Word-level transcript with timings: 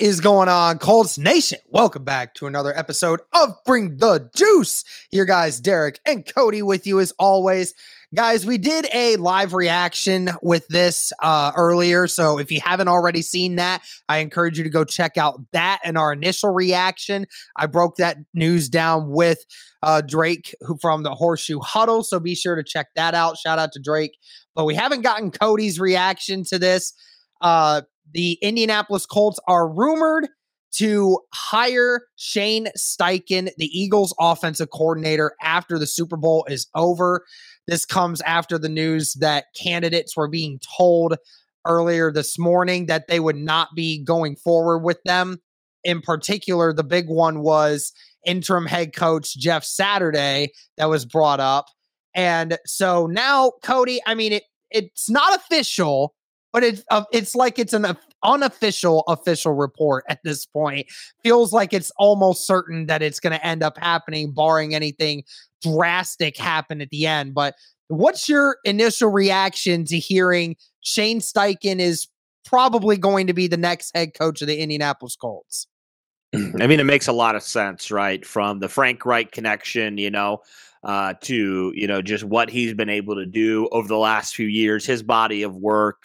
Is 0.00 0.20
going 0.20 0.48
on, 0.48 0.78
Colts 0.78 1.18
Nation? 1.18 1.58
Welcome 1.70 2.04
back 2.04 2.34
to 2.34 2.46
another 2.46 2.76
episode 2.76 3.20
of 3.32 3.50
Bring 3.66 3.96
the 3.96 4.30
Juice. 4.36 4.84
Your 5.10 5.24
guys, 5.24 5.60
Derek 5.60 5.98
and 6.06 6.24
Cody, 6.24 6.62
with 6.62 6.86
you 6.86 7.00
as 7.00 7.12
always. 7.18 7.74
Guys, 8.14 8.46
we 8.46 8.58
did 8.58 8.86
a 8.94 9.16
live 9.16 9.54
reaction 9.54 10.30
with 10.40 10.68
this 10.68 11.12
uh, 11.20 11.50
earlier. 11.56 12.06
So 12.06 12.38
if 12.38 12.52
you 12.52 12.60
haven't 12.60 12.86
already 12.86 13.22
seen 13.22 13.56
that, 13.56 13.82
I 14.08 14.18
encourage 14.18 14.56
you 14.56 14.62
to 14.62 14.70
go 14.70 14.84
check 14.84 15.16
out 15.16 15.40
that 15.50 15.80
and 15.82 15.98
our 15.98 16.12
initial 16.12 16.50
reaction. 16.50 17.26
I 17.56 17.66
broke 17.66 17.96
that 17.96 18.18
news 18.32 18.68
down 18.68 19.10
with 19.10 19.44
uh, 19.82 20.02
Drake 20.02 20.54
who 20.60 20.78
from 20.80 21.02
the 21.02 21.14
Horseshoe 21.16 21.58
Huddle. 21.58 22.04
So 22.04 22.20
be 22.20 22.36
sure 22.36 22.54
to 22.54 22.62
check 22.62 22.86
that 22.94 23.14
out. 23.14 23.36
Shout 23.36 23.58
out 23.58 23.72
to 23.72 23.80
Drake. 23.80 24.16
But 24.54 24.64
we 24.64 24.76
haven't 24.76 25.02
gotten 25.02 25.32
Cody's 25.32 25.80
reaction 25.80 26.44
to 26.44 26.58
this. 26.60 26.92
Uh, 27.40 27.82
the 28.12 28.38
Indianapolis 28.42 29.06
Colts 29.06 29.38
are 29.46 29.68
rumored 29.68 30.28
to 30.70 31.18
hire 31.32 32.02
Shane 32.16 32.68
Steichen, 32.76 33.50
the 33.56 33.66
Eagles 33.66 34.14
offensive 34.20 34.70
coordinator, 34.70 35.34
after 35.42 35.78
the 35.78 35.86
Super 35.86 36.16
Bowl 36.16 36.46
is 36.48 36.68
over. 36.74 37.24
This 37.66 37.84
comes 37.84 38.20
after 38.22 38.58
the 38.58 38.68
news 38.68 39.14
that 39.14 39.46
candidates 39.56 40.16
were 40.16 40.28
being 40.28 40.60
told 40.78 41.16
earlier 41.66 42.12
this 42.12 42.38
morning 42.38 42.86
that 42.86 43.08
they 43.08 43.20
would 43.20 43.36
not 43.36 43.68
be 43.74 44.02
going 44.02 44.36
forward 44.36 44.80
with 44.80 45.02
them. 45.04 45.38
In 45.84 46.00
particular, 46.00 46.72
the 46.72 46.84
big 46.84 47.08
one 47.08 47.40
was 47.40 47.92
interim 48.26 48.66
head 48.66 48.94
coach 48.94 49.36
Jeff 49.36 49.64
Saturday 49.64 50.52
that 50.76 50.88
was 50.88 51.04
brought 51.04 51.40
up. 51.40 51.66
And 52.14 52.58
so 52.66 53.06
now, 53.06 53.52
Cody, 53.62 54.00
I 54.06 54.14
mean, 54.14 54.32
it 54.32 54.42
it's 54.70 55.08
not 55.08 55.34
official, 55.34 56.14
but 56.52 56.64
it's 56.64 56.84
uh, 56.90 57.04
it's 57.12 57.34
like 57.34 57.58
it's 57.58 57.72
an 57.72 57.96
unofficial 58.22 59.04
official 59.08 59.52
report 59.52 60.04
at 60.08 60.20
this 60.24 60.46
point. 60.46 60.86
Feels 61.22 61.52
like 61.52 61.72
it's 61.72 61.92
almost 61.96 62.46
certain 62.46 62.86
that 62.86 63.02
it's 63.02 63.20
going 63.20 63.32
to 63.32 63.46
end 63.46 63.62
up 63.62 63.78
happening, 63.78 64.32
barring 64.32 64.74
anything 64.74 65.24
drastic 65.62 66.36
happen 66.36 66.80
at 66.80 66.90
the 66.90 67.06
end. 67.06 67.34
But 67.34 67.54
what's 67.88 68.28
your 68.28 68.58
initial 68.64 69.10
reaction 69.10 69.84
to 69.86 69.98
hearing 69.98 70.56
Shane 70.80 71.20
Steichen 71.20 71.78
is 71.78 72.08
probably 72.44 72.96
going 72.96 73.26
to 73.26 73.34
be 73.34 73.46
the 73.46 73.56
next 73.56 73.94
head 73.94 74.14
coach 74.14 74.40
of 74.40 74.48
the 74.48 74.58
Indianapolis 74.60 75.16
Colts? 75.16 75.66
I 76.34 76.66
mean, 76.66 76.80
it 76.80 76.84
makes 76.84 77.08
a 77.08 77.12
lot 77.12 77.36
of 77.36 77.42
sense, 77.42 77.90
right? 77.90 78.24
From 78.24 78.58
the 78.60 78.68
Frank 78.68 79.06
Reich 79.06 79.32
connection, 79.32 79.98
you 79.98 80.10
know, 80.10 80.42
uh, 80.84 81.14
to 81.22 81.72
you 81.74 81.86
know 81.86 82.02
just 82.02 82.24
what 82.24 82.50
he's 82.50 82.74
been 82.74 82.88
able 82.88 83.16
to 83.16 83.26
do 83.26 83.68
over 83.72 83.88
the 83.88 83.98
last 83.98 84.34
few 84.34 84.46
years, 84.46 84.86
his 84.86 85.02
body 85.02 85.42
of 85.42 85.56
work. 85.56 86.04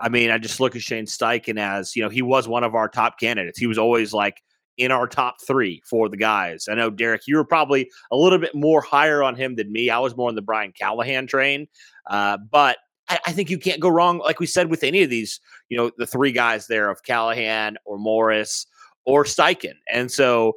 I 0.00 0.08
mean, 0.08 0.30
I 0.30 0.38
just 0.38 0.58
look 0.58 0.74
at 0.74 0.82
Shane 0.82 1.06
Steichen 1.06 1.58
as 1.58 1.94
you 1.96 2.02
know 2.02 2.08
he 2.08 2.22
was 2.22 2.48
one 2.48 2.64
of 2.64 2.74
our 2.74 2.88
top 2.88 3.18
candidates. 3.18 3.58
He 3.58 3.66
was 3.66 3.78
always 3.78 4.12
like 4.12 4.42
in 4.78 4.90
our 4.90 5.06
top 5.06 5.36
three 5.46 5.82
for 5.88 6.08
the 6.08 6.16
guys. 6.16 6.66
I 6.68 6.74
know 6.74 6.90
Derek, 6.90 7.22
you 7.26 7.36
were 7.36 7.44
probably 7.44 7.90
a 8.10 8.16
little 8.16 8.38
bit 8.38 8.54
more 8.54 8.80
higher 8.80 9.22
on 9.22 9.36
him 9.36 9.54
than 9.54 9.70
me. 9.70 9.90
I 9.90 9.98
was 9.98 10.16
more 10.16 10.28
on 10.28 10.34
the 10.34 10.42
Brian 10.42 10.72
Callahan 10.72 11.26
train, 11.26 11.68
uh, 12.08 12.38
but 12.50 12.78
I, 13.08 13.18
I, 13.26 13.32
think 13.32 13.50
you 13.50 13.58
can't 13.58 13.80
go 13.80 13.88
wrong, 13.88 14.18
like 14.18 14.40
we 14.40 14.46
said, 14.46 14.70
with 14.70 14.82
any 14.82 15.02
of 15.02 15.10
these. 15.10 15.40
You 15.68 15.76
know, 15.76 15.90
the 15.98 16.06
three 16.06 16.32
guys 16.32 16.66
there 16.66 16.90
of 16.90 17.02
Callahan 17.02 17.76
or 17.84 17.98
Morris 17.98 18.66
or 19.04 19.24
Steichen, 19.24 19.74
and 19.90 20.10
so 20.10 20.54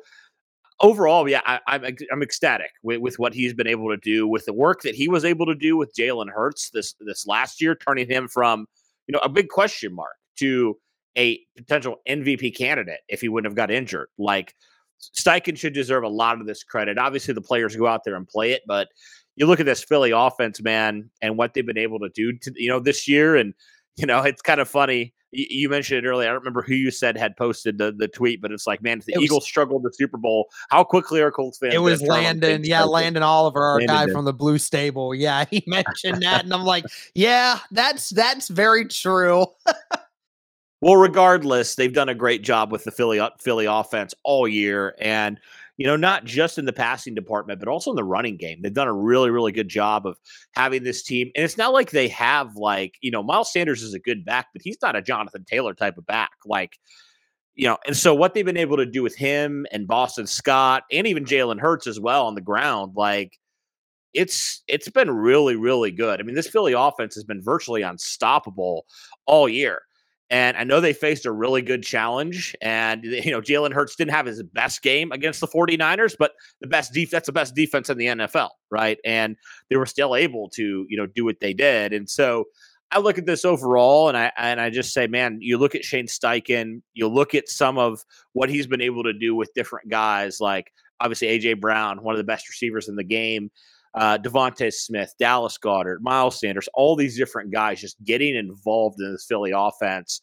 overall, 0.79 1.27
yeah, 1.29 1.41
I, 1.45 1.59
am 1.67 1.85
I'm, 1.85 1.97
I'm 2.11 2.23
ecstatic 2.23 2.71
with, 2.83 2.99
with 2.99 3.19
what 3.19 3.33
he's 3.33 3.53
been 3.53 3.67
able 3.67 3.89
to 3.89 3.97
do 3.97 4.27
with 4.27 4.45
the 4.45 4.53
work 4.53 4.81
that 4.81 4.95
he 4.95 5.07
was 5.07 5.25
able 5.25 5.45
to 5.45 5.55
do 5.55 5.77
with 5.77 5.93
Jalen 5.97 6.29
Hurts 6.29 6.69
this 6.71 6.95
this 6.99 7.25
last 7.27 7.61
year, 7.61 7.75
turning 7.75 8.07
him 8.07 8.27
from 8.27 8.67
you 9.07 9.13
know 9.13 9.19
a 9.19 9.29
big 9.29 9.49
question 9.49 9.93
mark 9.93 10.15
to 10.37 10.77
a 11.17 11.39
potential 11.55 11.97
MVP 12.07 12.55
candidate 12.55 12.99
if 13.07 13.21
he 13.21 13.29
wouldn't 13.29 13.49
have 13.49 13.55
got 13.55 13.71
injured. 13.71 14.09
Like 14.17 14.53
Steichen 15.01 15.57
should 15.57 15.73
deserve 15.73 16.03
a 16.03 16.09
lot 16.09 16.39
of 16.39 16.47
this 16.47 16.63
credit. 16.63 16.97
Obviously, 16.97 17.33
the 17.33 17.41
players 17.41 17.75
go 17.75 17.87
out 17.87 18.03
there 18.03 18.15
and 18.15 18.27
play 18.27 18.51
it, 18.51 18.63
but 18.67 18.89
you 19.35 19.45
look 19.45 19.59
at 19.59 19.65
this 19.65 19.83
Philly 19.83 20.11
offense, 20.11 20.61
man, 20.61 21.09
and 21.21 21.37
what 21.37 21.53
they've 21.53 21.65
been 21.65 21.77
able 21.77 21.99
to 21.99 22.09
do 22.09 22.33
to 22.33 22.51
you 22.55 22.69
know 22.69 22.79
this 22.79 23.07
year, 23.07 23.35
and 23.35 23.53
you 23.95 24.05
know 24.05 24.21
it's 24.21 24.41
kind 24.41 24.59
of 24.59 24.69
funny. 24.69 25.13
You, 25.35 25.69
mentioned 25.69 26.05
it 26.05 26.07
earlier. 26.07 26.29
I 26.29 26.31
don't 26.31 26.41
remember 26.41 26.61
who 26.61 26.73
you 26.73 26.91
said 26.91 27.17
had 27.17 27.35
posted 27.35 27.77
the, 27.77 27.91
the 27.91 28.07
tweet, 28.07 28.41
but 28.41 28.51
it's 28.51 28.65
like, 28.65 28.81
man, 28.81 28.99
if 28.99 29.05
the 29.05 29.13
it 29.13 29.21
Eagles 29.21 29.41
was, 29.41 29.45
struggled 29.45 29.83
the 29.83 29.91
Super 29.93 30.17
Bowl, 30.17 30.49
how 30.69 30.83
quickly 30.83 31.21
are 31.21 31.31
Colts 31.31 31.57
fans? 31.57 31.73
It 31.73 31.79
was 31.79 32.01
Landon, 32.01 32.63
yeah, 32.63 32.83
Landon 32.83 33.23
Oliver, 33.23 33.61
our 33.61 33.77
Landon 33.79 33.95
guy 33.95 34.05
did. 34.05 34.13
from 34.13 34.25
the 34.25 34.33
Blue 34.33 34.57
Stable. 34.57 35.13
Yeah, 35.13 35.45
he 35.51 35.63
mentioned 35.67 36.23
that, 36.23 36.43
and 36.43 36.53
I'm 36.53 36.63
like, 36.63 36.85
yeah, 37.13 37.59
that's 37.71 38.09
that's 38.09 38.47
very 38.47 38.85
true. 38.87 39.45
Well, 40.81 40.97
regardless, 40.97 41.73
they've 41.73 41.91
done 41.91 42.09
a 42.09 42.13
great 42.13 42.43
job 42.43 42.71
with 42.71 42.83
the 42.83 42.91
Philly 42.91 43.19
Philly 43.39 43.65
offense 43.65 44.13
all 44.23 44.47
year, 44.47 44.93
and 44.99 45.39
you 45.77 45.85
know, 45.85 45.95
not 45.95 46.23
just 46.25 46.57
in 46.57 46.65
the 46.65 46.73
passing 46.73 47.13
department, 47.13 47.59
but 47.59 47.67
also 47.67 47.91
in 47.91 47.95
the 47.95 48.03
running 48.03 48.37
game. 48.37 48.61
They've 48.61 48.73
done 48.73 48.87
a 48.87 48.93
really, 48.93 49.29
really 49.29 49.51
good 49.51 49.67
job 49.67 50.05
of 50.05 50.17
having 50.51 50.83
this 50.83 51.03
team. 51.03 51.31
And 51.35 51.43
it's 51.43 51.57
not 51.57 51.73
like 51.73 51.91
they 51.91 52.07
have 52.09 52.55
like, 52.55 52.95
you 53.01 53.11
know, 53.11 53.21
Miles 53.21 53.51
Sanders 53.51 53.83
is 53.83 53.93
a 53.93 53.99
good 53.99 54.23
back, 54.23 54.47
but 54.53 54.61
he's 54.63 54.77
not 54.81 54.95
a 54.95 55.01
Jonathan 55.01 55.43
Taylor 55.45 55.73
type 55.73 55.97
of 55.97 56.05
back. 56.05 56.31
Like, 56.45 56.77
you 57.55 57.67
know, 57.67 57.77
and 57.85 57.95
so 57.95 58.13
what 58.13 58.33
they've 58.33 58.45
been 58.45 58.57
able 58.57 58.77
to 58.77 58.85
do 58.85 59.03
with 59.03 59.15
him 59.15 59.65
and 59.71 59.87
Boston 59.87 60.27
Scott 60.27 60.83
and 60.91 61.07
even 61.07 61.25
Jalen 61.25 61.59
Hurts 61.59 61.87
as 61.87 61.99
well 61.99 62.27
on 62.27 62.35
the 62.35 62.41
ground, 62.41 62.93
like 62.95 63.37
it's 64.13 64.63
it's 64.67 64.89
been 64.89 65.11
really, 65.11 65.57
really 65.57 65.91
good. 65.91 66.19
I 66.19 66.23
mean, 66.23 66.35
this 66.35 66.47
Philly 66.47 66.73
offense 66.73 67.15
has 67.15 67.25
been 67.25 67.41
virtually 67.41 67.81
unstoppable 67.81 68.85
all 69.25 69.49
year. 69.49 69.81
And 70.29 70.57
I 70.57 70.63
know 70.63 70.81
they 70.81 70.93
faced 70.93 71.25
a 71.25 71.31
really 71.31 71.61
good 71.61 71.83
challenge. 71.83 72.55
And, 72.61 73.03
you 73.03 73.31
know, 73.31 73.41
Jalen 73.41 73.73
Hurts 73.73 73.95
didn't 73.95 74.13
have 74.13 74.25
his 74.25 74.41
best 74.41 74.81
game 74.81 75.11
against 75.11 75.39
the 75.39 75.47
49ers, 75.47 76.15
but 76.17 76.31
the 76.61 76.67
best 76.67 76.93
defense, 76.93 77.11
that's 77.11 77.25
the 77.27 77.33
best 77.33 77.53
defense 77.53 77.89
in 77.89 77.97
the 77.97 78.07
NFL, 78.07 78.49
right? 78.71 78.97
And 79.05 79.35
they 79.69 79.75
were 79.75 79.85
still 79.85 80.15
able 80.15 80.49
to, 80.51 80.85
you 80.89 80.97
know, 80.97 81.05
do 81.05 81.25
what 81.25 81.39
they 81.41 81.53
did. 81.53 81.93
And 81.93 82.09
so 82.09 82.45
I 82.91 82.99
look 82.99 83.17
at 83.17 83.25
this 83.25 83.45
overall 83.45 84.07
and 84.07 84.17
I 84.17 84.31
and 84.37 84.61
I 84.61 84.69
just 84.69 84.93
say, 84.93 85.07
man, 85.07 85.39
you 85.41 85.57
look 85.57 85.75
at 85.75 85.83
Shane 85.83 86.07
Steichen, 86.07 86.81
you 86.93 87.07
look 87.07 87.35
at 87.35 87.49
some 87.49 87.77
of 87.77 88.03
what 88.33 88.49
he's 88.49 88.67
been 88.67 88.81
able 88.81 89.03
to 89.03 89.13
do 89.13 89.35
with 89.35 89.53
different 89.53 89.89
guys, 89.89 90.39
like 90.39 90.71
obviously 90.99 91.27
AJ 91.27 91.59
Brown, 91.59 92.03
one 92.03 92.13
of 92.13 92.17
the 92.17 92.23
best 92.23 92.47
receivers 92.47 92.87
in 92.87 92.95
the 92.95 93.03
game 93.03 93.51
uh, 93.95 94.17
DeVonta 94.17 94.71
Smith, 94.73 95.13
Dallas 95.19 95.57
Goedert, 95.57 96.01
Miles 96.01 96.39
Sanders, 96.39 96.67
all 96.73 96.95
these 96.95 97.17
different 97.17 97.51
guys 97.51 97.79
just 97.79 97.95
getting 98.03 98.35
involved 98.35 98.99
in 98.99 99.11
this 99.11 99.25
Philly 99.27 99.51
offense. 99.55 100.21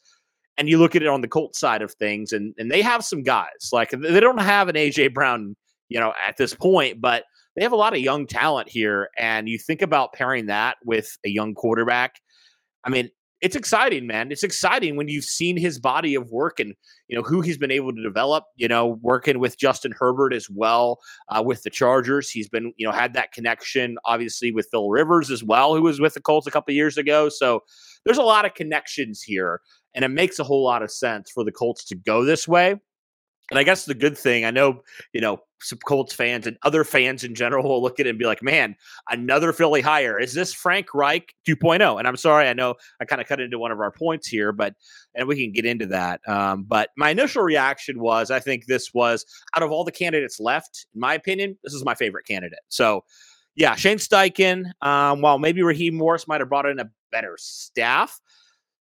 And 0.58 0.68
you 0.68 0.78
look 0.78 0.94
at 0.94 1.02
it 1.02 1.08
on 1.08 1.22
the 1.22 1.28
Colts 1.28 1.58
side 1.58 1.80
of 1.80 1.92
things, 1.94 2.32
and 2.32 2.54
and 2.58 2.70
they 2.70 2.82
have 2.82 3.04
some 3.04 3.22
guys 3.22 3.70
like 3.72 3.90
they 3.90 4.20
don't 4.20 4.38
have 4.38 4.68
an 4.68 4.76
AJ 4.76 5.14
Brown, 5.14 5.56
you 5.88 5.98
know, 5.98 6.12
at 6.26 6.36
this 6.36 6.54
point, 6.54 7.00
but 7.00 7.24
they 7.56 7.62
have 7.62 7.72
a 7.72 7.76
lot 7.76 7.94
of 7.94 8.00
young 8.00 8.26
talent 8.26 8.68
here. 8.68 9.08
And 9.18 9.48
you 9.48 9.58
think 9.58 9.80
about 9.80 10.12
pairing 10.12 10.46
that 10.46 10.76
with 10.84 11.16
a 11.24 11.30
young 11.30 11.54
quarterback. 11.54 12.16
I 12.84 12.90
mean, 12.90 13.10
it's 13.42 13.56
exciting, 13.56 14.06
man. 14.06 14.30
It's 14.30 14.44
exciting 14.44 14.94
when 14.94 15.08
you've 15.08 15.24
seen 15.24 15.56
his 15.56 15.80
body 15.80 16.14
of 16.14 16.30
work 16.30 16.60
and 16.60 16.74
you 17.08 17.16
know 17.16 17.22
who 17.22 17.40
he's 17.40 17.58
been 17.58 17.72
able 17.72 17.92
to 17.92 18.00
develop. 18.00 18.44
You 18.56 18.68
know, 18.68 18.98
working 19.02 19.40
with 19.40 19.58
Justin 19.58 19.92
Herbert 19.98 20.32
as 20.32 20.48
well 20.48 21.00
uh, 21.28 21.42
with 21.44 21.64
the 21.64 21.70
Chargers. 21.70 22.30
He's 22.30 22.48
been 22.48 22.72
you 22.76 22.86
know 22.86 22.92
had 22.92 23.14
that 23.14 23.32
connection, 23.32 23.96
obviously 24.04 24.52
with 24.52 24.68
Phil 24.70 24.88
Rivers 24.88 25.30
as 25.30 25.42
well, 25.42 25.74
who 25.74 25.82
was 25.82 26.00
with 26.00 26.14
the 26.14 26.20
Colts 26.20 26.46
a 26.46 26.52
couple 26.52 26.72
years 26.72 26.96
ago. 26.96 27.28
So 27.28 27.64
there's 28.04 28.18
a 28.18 28.22
lot 28.22 28.44
of 28.44 28.54
connections 28.54 29.20
here, 29.20 29.60
and 29.92 30.04
it 30.04 30.08
makes 30.08 30.38
a 30.38 30.44
whole 30.44 30.64
lot 30.64 30.84
of 30.84 30.92
sense 30.92 31.28
for 31.28 31.44
the 31.44 31.52
Colts 31.52 31.84
to 31.86 31.96
go 31.96 32.24
this 32.24 32.46
way. 32.46 32.76
And 33.52 33.58
I 33.58 33.64
guess 33.64 33.84
the 33.84 33.92
good 33.92 34.16
thing, 34.16 34.46
I 34.46 34.50
know, 34.50 34.82
you 35.12 35.20
know, 35.20 35.42
some 35.60 35.78
Colts 35.80 36.14
fans 36.14 36.46
and 36.46 36.56
other 36.62 36.84
fans 36.84 37.22
in 37.22 37.34
general 37.34 37.62
will 37.68 37.82
look 37.82 38.00
at 38.00 38.06
it 38.06 38.08
and 38.08 38.18
be 38.18 38.24
like, 38.24 38.42
man, 38.42 38.74
another 39.10 39.52
Philly 39.52 39.82
hire. 39.82 40.18
Is 40.18 40.32
this 40.32 40.54
Frank 40.54 40.94
Reich 40.94 41.34
2.0? 41.46 41.98
And 41.98 42.08
I'm 42.08 42.16
sorry, 42.16 42.48
I 42.48 42.54
know 42.54 42.76
I 42.98 43.04
kind 43.04 43.20
of 43.20 43.28
cut 43.28 43.42
into 43.42 43.58
one 43.58 43.70
of 43.70 43.78
our 43.78 43.90
points 43.90 44.26
here, 44.26 44.52
but, 44.52 44.74
and 45.14 45.28
we 45.28 45.36
can 45.36 45.52
get 45.52 45.66
into 45.66 45.84
that. 45.88 46.26
Um, 46.26 46.62
but 46.62 46.92
my 46.96 47.10
initial 47.10 47.42
reaction 47.42 48.00
was, 48.00 48.30
I 48.30 48.40
think 48.40 48.64
this 48.64 48.94
was 48.94 49.26
out 49.54 49.62
of 49.62 49.70
all 49.70 49.84
the 49.84 49.92
candidates 49.92 50.40
left, 50.40 50.86
in 50.94 51.00
my 51.02 51.12
opinion, 51.12 51.58
this 51.62 51.74
is 51.74 51.84
my 51.84 51.94
favorite 51.94 52.26
candidate. 52.26 52.60
So, 52.70 53.04
yeah, 53.54 53.74
Shane 53.74 53.98
Steichen, 53.98 54.70
um, 54.80 55.20
while 55.20 55.38
maybe 55.38 55.62
Raheem 55.62 55.94
Morris 55.94 56.26
might 56.26 56.40
have 56.40 56.48
brought 56.48 56.64
in 56.64 56.78
a 56.78 56.88
better 57.10 57.36
staff, 57.38 58.18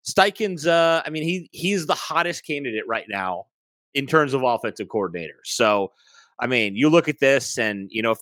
Steichen's, 0.08 0.64
uh, 0.64 1.02
I 1.05 1.11
mean, 1.11 1.25
he 1.25 1.49
he's 1.50 1.87
the 1.87 1.94
hottest 1.96 2.46
candidate 2.46 2.87
right 2.87 3.06
now 3.08 3.46
in 3.94 4.06
terms 4.06 4.34
of 4.34 4.42
offensive 4.42 4.88
coordinators. 4.88 5.44
So, 5.44 5.92
I 6.38 6.46
mean, 6.46 6.75
you 6.75 6.88
look 6.88 7.08
at 7.08 7.20
this 7.20 7.58
and, 7.58 7.88
you 7.90 8.00
know, 8.00 8.16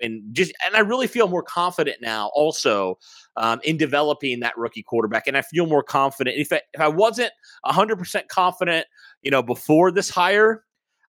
and 0.00 0.22
just, 0.32 0.52
and 0.66 0.74
I 0.74 0.80
really 0.80 1.06
feel 1.06 1.28
more 1.28 1.44
confident 1.44 1.98
now 2.00 2.30
also 2.34 2.98
um, 3.36 3.60
in 3.62 3.76
developing 3.76 4.40
that 4.40 4.58
rookie 4.58 4.82
quarterback. 4.82 5.28
And 5.28 5.36
I 5.36 5.42
feel 5.42 5.66
more 5.66 5.84
confident. 5.84 6.36
If 6.38 6.52
I, 6.52 6.62
if 6.72 6.80
I 6.80 6.88
wasn't 6.88 7.30
100% 7.64 8.28
confident, 8.28 8.86
you 9.22 9.30
know, 9.30 9.42
before 9.42 9.92
this 9.92 10.10
hire, 10.10 10.64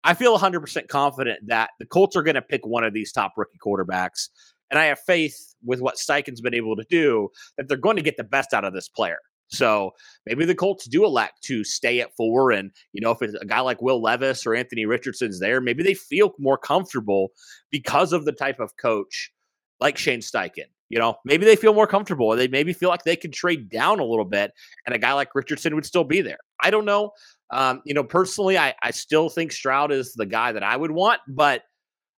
I 0.03 0.13
feel 0.13 0.37
100% 0.37 0.87
confident 0.87 1.47
that 1.47 1.69
the 1.79 1.85
Colts 1.85 2.15
are 2.15 2.23
going 2.23 2.35
to 2.35 2.41
pick 2.41 2.65
one 2.65 2.83
of 2.83 2.93
these 2.93 3.11
top 3.11 3.33
rookie 3.37 3.59
quarterbacks. 3.65 4.29
And 4.69 4.79
I 4.79 4.85
have 4.85 4.99
faith 4.99 5.55
with 5.63 5.79
what 5.81 5.95
Steichen's 5.95 6.41
been 6.41 6.55
able 6.55 6.75
to 6.75 6.85
do 6.89 7.29
that 7.57 7.67
they're 7.67 7.77
going 7.77 7.97
to 7.97 8.01
get 8.01 8.17
the 8.17 8.23
best 8.23 8.53
out 8.53 8.65
of 8.65 8.73
this 8.73 8.89
player. 8.89 9.19
So 9.51 9.91
maybe 10.25 10.45
the 10.45 10.55
Colts 10.55 10.85
do 10.85 11.03
elect 11.03 11.43
to 11.43 11.63
stay 11.63 11.99
at 11.99 12.15
four. 12.15 12.51
And, 12.51 12.71
you 12.93 13.01
know, 13.01 13.11
if 13.11 13.21
it's 13.21 13.33
a 13.33 13.45
guy 13.45 13.59
like 13.59 13.81
Will 13.81 14.01
Levis 14.01 14.45
or 14.45 14.55
Anthony 14.55 14.85
Richardson's 14.85 15.39
there, 15.39 15.59
maybe 15.59 15.83
they 15.83 15.93
feel 15.93 16.33
more 16.39 16.57
comfortable 16.57 17.29
because 17.69 18.13
of 18.13 18.25
the 18.25 18.31
type 18.31 18.59
of 18.59 18.77
coach 18.77 19.31
like 19.79 19.97
Shane 19.97 20.21
Steichen. 20.21 20.69
You 20.89 20.99
know, 20.99 21.15
maybe 21.25 21.45
they 21.45 21.55
feel 21.55 21.73
more 21.73 21.87
comfortable. 21.87 22.35
They 22.35 22.47
maybe 22.47 22.73
feel 22.73 22.89
like 22.89 23.03
they 23.03 23.15
could 23.15 23.33
trade 23.33 23.69
down 23.69 23.99
a 23.99 24.05
little 24.05 24.25
bit 24.25 24.51
and 24.85 24.95
a 24.95 24.99
guy 24.99 25.13
like 25.13 25.33
Richardson 25.35 25.75
would 25.75 25.85
still 25.85 26.03
be 26.03 26.21
there. 26.21 26.39
I 26.61 26.69
don't 26.69 26.85
know. 26.85 27.11
Um, 27.49 27.81
you 27.85 27.93
know, 27.93 28.03
personally, 28.03 28.57
I, 28.57 28.73
I 28.81 28.91
still 28.91 29.29
think 29.29 29.51
Stroud 29.51 29.91
is 29.91 30.13
the 30.13 30.25
guy 30.25 30.51
that 30.51 30.63
I 30.63 30.75
would 30.75 30.91
want. 30.91 31.21
But 31.27 31.63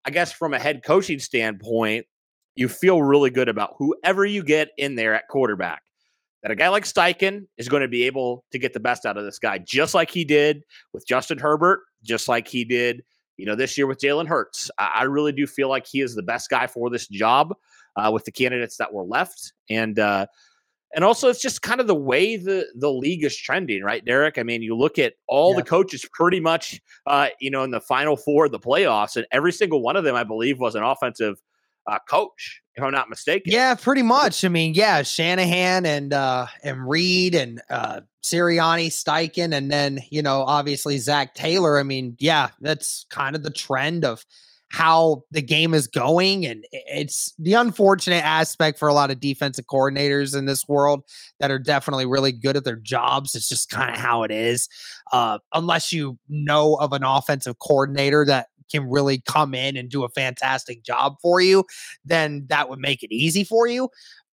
I 0.06 0.12
guess 0.12 0.31
from 0.31 0.54
a 0.54 0.60
head 0.60 0.84
coaching 0.86 1.19
standpoint, 1.19 2.06
you 2.56 2.68
feel 2.68 3.01
really 3.01 3.30
good 3.30 3.50
about 3.50 3.75
whoever 3.77 4.25
you 4.25 4.44
get 4.44 4.69
in 4.77 4.95
there 4.95 5.13
at 5.13 5.27
quarterback 5.30 5.81
that 6.44 6.52
a 6.52 6.56
guy 6.56 6.70
like 6.70 6.86
Steichen 6.86 7.46
is 7.58 7.70
going 7.70 7.82
to 7.82 7.88
be 7.88 8.04
able 8.04 8.44
to 8.52 8.60
get 8.60 8.74
the 8.74 8.80
best 8.80 9.06
out 9.06 9.18
of 9.18 9.26
this 9.26 9.40
guy, 9.40 9.60
just 9.60 9.94
like 9.94 10.10
he 10.10 10.26
did 10.26 10.64
with 10.94 11.06
Justin 11.06 11.38
Herbert, 11.38 11.82
just 12.04 12.28
like 12.28 12.48
he 12.48 12.66
did, 12.66 13.04
you 13.38 13.46
know, 13.46 13.56
this 13.56 13.78
year 13.78 13.88
with 13.88 14.00
Jalen 14.00 14.28
Hurts. 14.28 14.72
I, 14.78 14.92
I, 14.96 15.04
really 15.04 15.32
do 15.32 15.46
feel 15.46 15.70
like 15.70 15.86
he 15.86 16.02
is 16.02 16.16
the 16.16 16.24
best 16.24 16.50
guy 16.50 16.68
for 16.68 16.90
this 16.90 17.08
job 17.08 17.54
uh, 17.96 18.10
with 18.12 18.26
the 18.26 18.32
candidates 18.32 18.78
that 18.78 18.94
were 18.94 19.04
left, 19.04 19.54
and 19.70 20.00
uh, 20.00 20.26
and 20.94 21.06
also 21.06 21.30
it's 21.30 21.42
just 21.42 21.62
kind 21.62 21.80
of 21.80 21.88
the 21.88 21.96
way 21.96 22.38
the 22.38 22.66
the 22.76 22.92
league 22.92 23.24
is 23.24 23.36
trending, 23.36 23.84
right, 23.84 24.04
Derek? 24.04 24.38
I 24.38 24.44
mean, 24.44 24.62
you 24.62 24.76
look 24.76 24.98
at 24.98 25.14
all 25.28 25.52
yeah. 25.52 25.58
the 25.58 25.64
coaches 25.64 26.06
pretty 26.12 26.40
much, 26.40 26.82
uh, 27.06 27.30
you 27.40 27.52
know, 27.52 27.64
in 27.64 27.72
the 27.72 27.82
final 27.82 28.18
four 28.18 28.46
of 28.46 28.52
the 28.52 28.60
playoffs, 28.60 29.16
and 29.16 29.26
every 29.32 29.52
single 29.52 29.82
one 29.82 29.96
of 29.96 30.04
them, 30.04 30.16
I 30.16 30.24
believe, 30.24 30.60
was 30.60 30.76
an 30.76 30.84
offensive 30.84 31.42
uh, 31.88 32.00
coach, 32.10 32.62
if 32.75 32.83
I'm 32.83 32.92
not 32.92 33.10
mistaken. 33.10 33.51
Yeah, 33.51 33.75
pretty 33.75 34.04
much. 34.04 34.45
I 34.45 34.50
mean, 34.50 34.74
yeah, 34.74 35.01
Shanahan 35.04 35.86
and 35.86 36.13
uh 36.13 36.48
and 36.63 36.88
Reid 36.88 37.36
and 37.36 37.62
uh 37.69 38.01
Sirianni, 38.24 38.88
Steichen, 38.88 39.54
and 39.54 39.72
then 39.72 40.00
you 40.10 40.22
know, 40.22 40.44
obviously 40.44 40.98
Zac 40.98 41.33
Taylor. 41.33 41.80
I 41.80 41.83
mean, 41.83 42.16
yeah, 42.19 42.50
that's 42.62 43.06
kind 43.10 43.36
of 43.36 43.44
the 43.44 43.51
trend 43.51 44.06
of 44.06 44.25
how 44.72 45.24
the 45.31 45.42
game 45.42 45.74
is 45.74 45.86
going. 45.86 46.45
And 46.45 46.63
it's 46.72 47.33
the 47.38 47.56
unfortunate 47.56 48.24
aspect 48.24 48.80
for 48.80 48.88
a 48.88 48.94
lot 48.94 49.12
of 49.12 49.19
defensive 49.19 49.66
coordinators 49.66 50.36
in 50.36 50.45
this 50.45 50.66
world 50.66 51.04
that 51.42 51.51
are 51.51 51.60
definitely 51.60 52.06
really 52.06 52.31
good 52.31 52.56
at 52.56 52.63
their 52.63 52.77
jobs. 52.77 53.36
It's 53.36 53.50
just 53.50 53.69
kind 53.69 53.92
of 53.94 53.98
how 53.98 54.24
it 54.24 54.31
is. 54.31 54.69
Uh, 55.12 55.39
unless 55.54 55.92
you 55.92 56.18
know 56.30 56.75
of 56.75 56.94
an 56.94 57.04
offensive 57.04 57.60
coordinator 57.60 58.24
that 58.25 58.48
can 58.72 58.90
really 58.90 59.22
come 59.28 59.54
in 59.54 59.76
and 59.78 59.90
do 59.90 60.04
a 60.04 60.10
fantastic 60.10 60.84
job 60.84 61.16
for 61.22 61.42
you, 61.42 61.66
then 62.06 62.46
that 62.50 62.70
would 62.70 62.80
make 62.80 63.04
it 63.04 63.14
easy 63.14 63.44
for 63.44 63.68
you. 63.68 63.90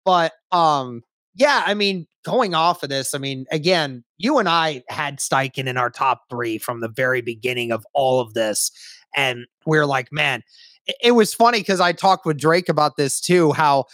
But 0.05 0.33
um, 0.51 1.01
yeah, 1.35 1.63
I 1.65 1.73
mean, 1.73 2.07
going 2.23 2.55
off 2.55 2.83
of 2.83 2.89
this, 2.89 3.13
I 3.13 3.19
mean, 3.19 3.45
again, 3.51 4.03
you 4.17 4.37
and 4.37 4.49
I 4.49 4.83
had 4.89 5.19
Steichen 5.19 5.67
in 5.67 5.77
our 5.77 5.89
top 5.89 6.23
three 6.29 6.57
from 6.57 6.81
the 6.81 6.89
very 6.89 7.21
beginning 7.21 7.71
of 7.71 7.85
all 7.93 8.19
of 8.19 8.33
this. 8.33 8.71
And 9.15 9.45
we 9.65 9.77
are 9.77 9.85
like, 9.85 10.11
man, 10.11 10.43
it, 10.87 10.95
it 11.03 11.11
was 11.11 11.33
funny 11.33 11.59
because 11.59 11.79
I 11.79 11.91
talked 11.91 12.25
with 12.25 12.37
Drake 12.37 12.69
about 12.69 12.97
this 12.97 13.21
too, 13.21 13.51
how 13.53 13.85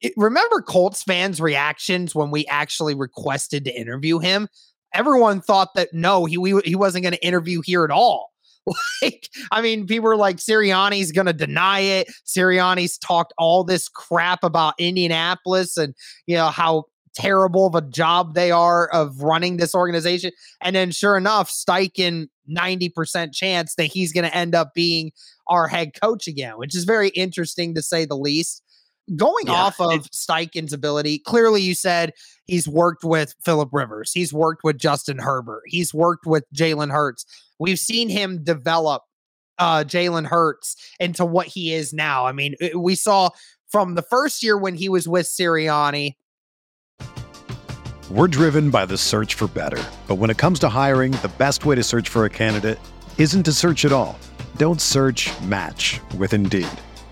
it, 0.00 0.12
remember 0.16 0.60
Colts 0.60 1.02
fans' 1.02 1.40
reactions 1.40 2.14
when 2.14 2.30
we 2.30 2.46
actually 2.46 2.94
requested 2.94 3.64
to 3.64 3.78
interview 3.78 4.18
him? 4.18 4.48
Everyone 4.94 5.40
thought 5.40 5.74
that 5.74 5.92
no, 5.92 6.24
he 6.24 6.38
we, 6.38 6.60
he 6.64 6.74
wasn't 6.74 7.02
going 7.02 7.14
to 7.14 7.26
interview 7.26 7.60
here 7.64 7.84
at 7.84 7.90
all. 7.90 8.32
like, 9.02 9.28
I 9.50 9.62
mean, 9.62 9.86
people 9.86 10.08
are 10.08 10.16
like, 10.16 10.36
Sirianni's 10.36 11.12
going 11.12 11.26
to 11.26 11.32
deny 11.32 11.80
it. 11.80 12.08
Sirianni's 12.26 12.98
talked 12.98 13.32
all 13.38 13.64
this 13.64 13.88
crap 13.88 14.44
about 14.44 14.74
Indianapolis 14.78 15.76
and, 15.76 15.94
you 16.26 16.36
know, 16.36 16.48
how 16.48 16.84
terrible 17.14 17.66
of 17.66 17.74
a 17.74 17.82
job 17.82 18.34
they 18.34 18.50
are 18.50 18.88
of 18.88 19.20
running 19.22 19.56
this 19.56 19.74
organization. 19.74 20.30
And 20.60 20.76
then, 20.76 20.90
sure 20.90 21.16
enough, 21.16 21.50
Steichen, 21.50 22.28
90% 22.48 23.34
chance 23.34 23.74
that 23.74 23.86
he's 23.86 24.12
going 24.12 24.24
to 24.24 24.34
end 24.34 24.54
up 24.54 24.72
being 24.74 25.12
our 25.48 25.66
head 25.68 25.92
coach 26.00 26.28
again, 26.28 26.56
which 26.56 26.76
is 26.76 26.84
very 26.84 27.08
interesting 27.10 27.74
to 27.74 27.82
say 27.82 28.04
the 28.04 28.16
least. 28.16 28.62
Going 29.16 29.46
yeah, 29.46 29.54
off 29.54 29.80
of 29.80 30.10
Steichen's 30.10 30.72
ability, 30.72 31.20
clearly 31.20 31.62
you 31.62 31.74
said 31.74 32.12
he's 32.44 32.68
worked 32.68 33.04
with 33.04 33.34
Philip 33.42 33.70
Rivers, 33.72 34.12
he's 34.12 34.32
worked 34.32 34.64
with 34.64 34.78
Justin 34.78 35.18
Herbert, 35.18 35.62
he's 35.66 35.94
worked 35.94 36.26
with 36.26 36.44
Jalen 36.54 36.90
Hurts. 36.90 37.24
We've 37.58 37.78
seen 37.78 38.08
him 38.08 38.44
develop 38.44 39.02
uh, 39.58 39.84
Jalen 39.84 40.26
Hurts 40.26 40.76
into 41.00 41.24
what 41.24 41.46
he 41.46 41.72
is 41.72 41.92
now. 41.92 42.26
I 42.26 42.32
mean, 42.32 42.54
we 42.74 42.94
saw 42.94 43.30
from 43.68 43.94
the 43.94 44.02
first 44.02 44.42
year 44.42 44.56
when 44.56 44.74
he 44.74 44.88
was 44.88 45.08
with 45.08 45.26
Sirianni. 45.26 46.16
We're 48.10 48.28
driven 48.28 48.70
by 48.70 48.86
the 48.86 48.96
search 48.96 49.34
for 49.34 49.48
better. 49.48 49.82
But 50.06 50.14
when 50.14 50.30
it 50.30 50.38
comes 50.38 50.58
to 50.60 50.68
hiring, 50.68 51.12
the 51.12 51.30
best 51.38 51.66
way 51.66 51.74
to 51.74 51.82
search 51.82 52.08
for 52.08 52.24
a 52.24 52.30
candidate 52.30 52.78
isn't 53.18 53.42
to 53.42 53.52
search 53.52 53.84
at 53.84 53.92
all. 53.92 54.18
Don't 54.56 54.80
search 54.80 55.30
match 55.42 56.00
with 56.16 56.32
Indeed. 56.32 56.68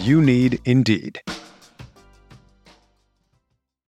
You 0.00 0.22
need 0.22 0.60
Indeed. 0.64 1.20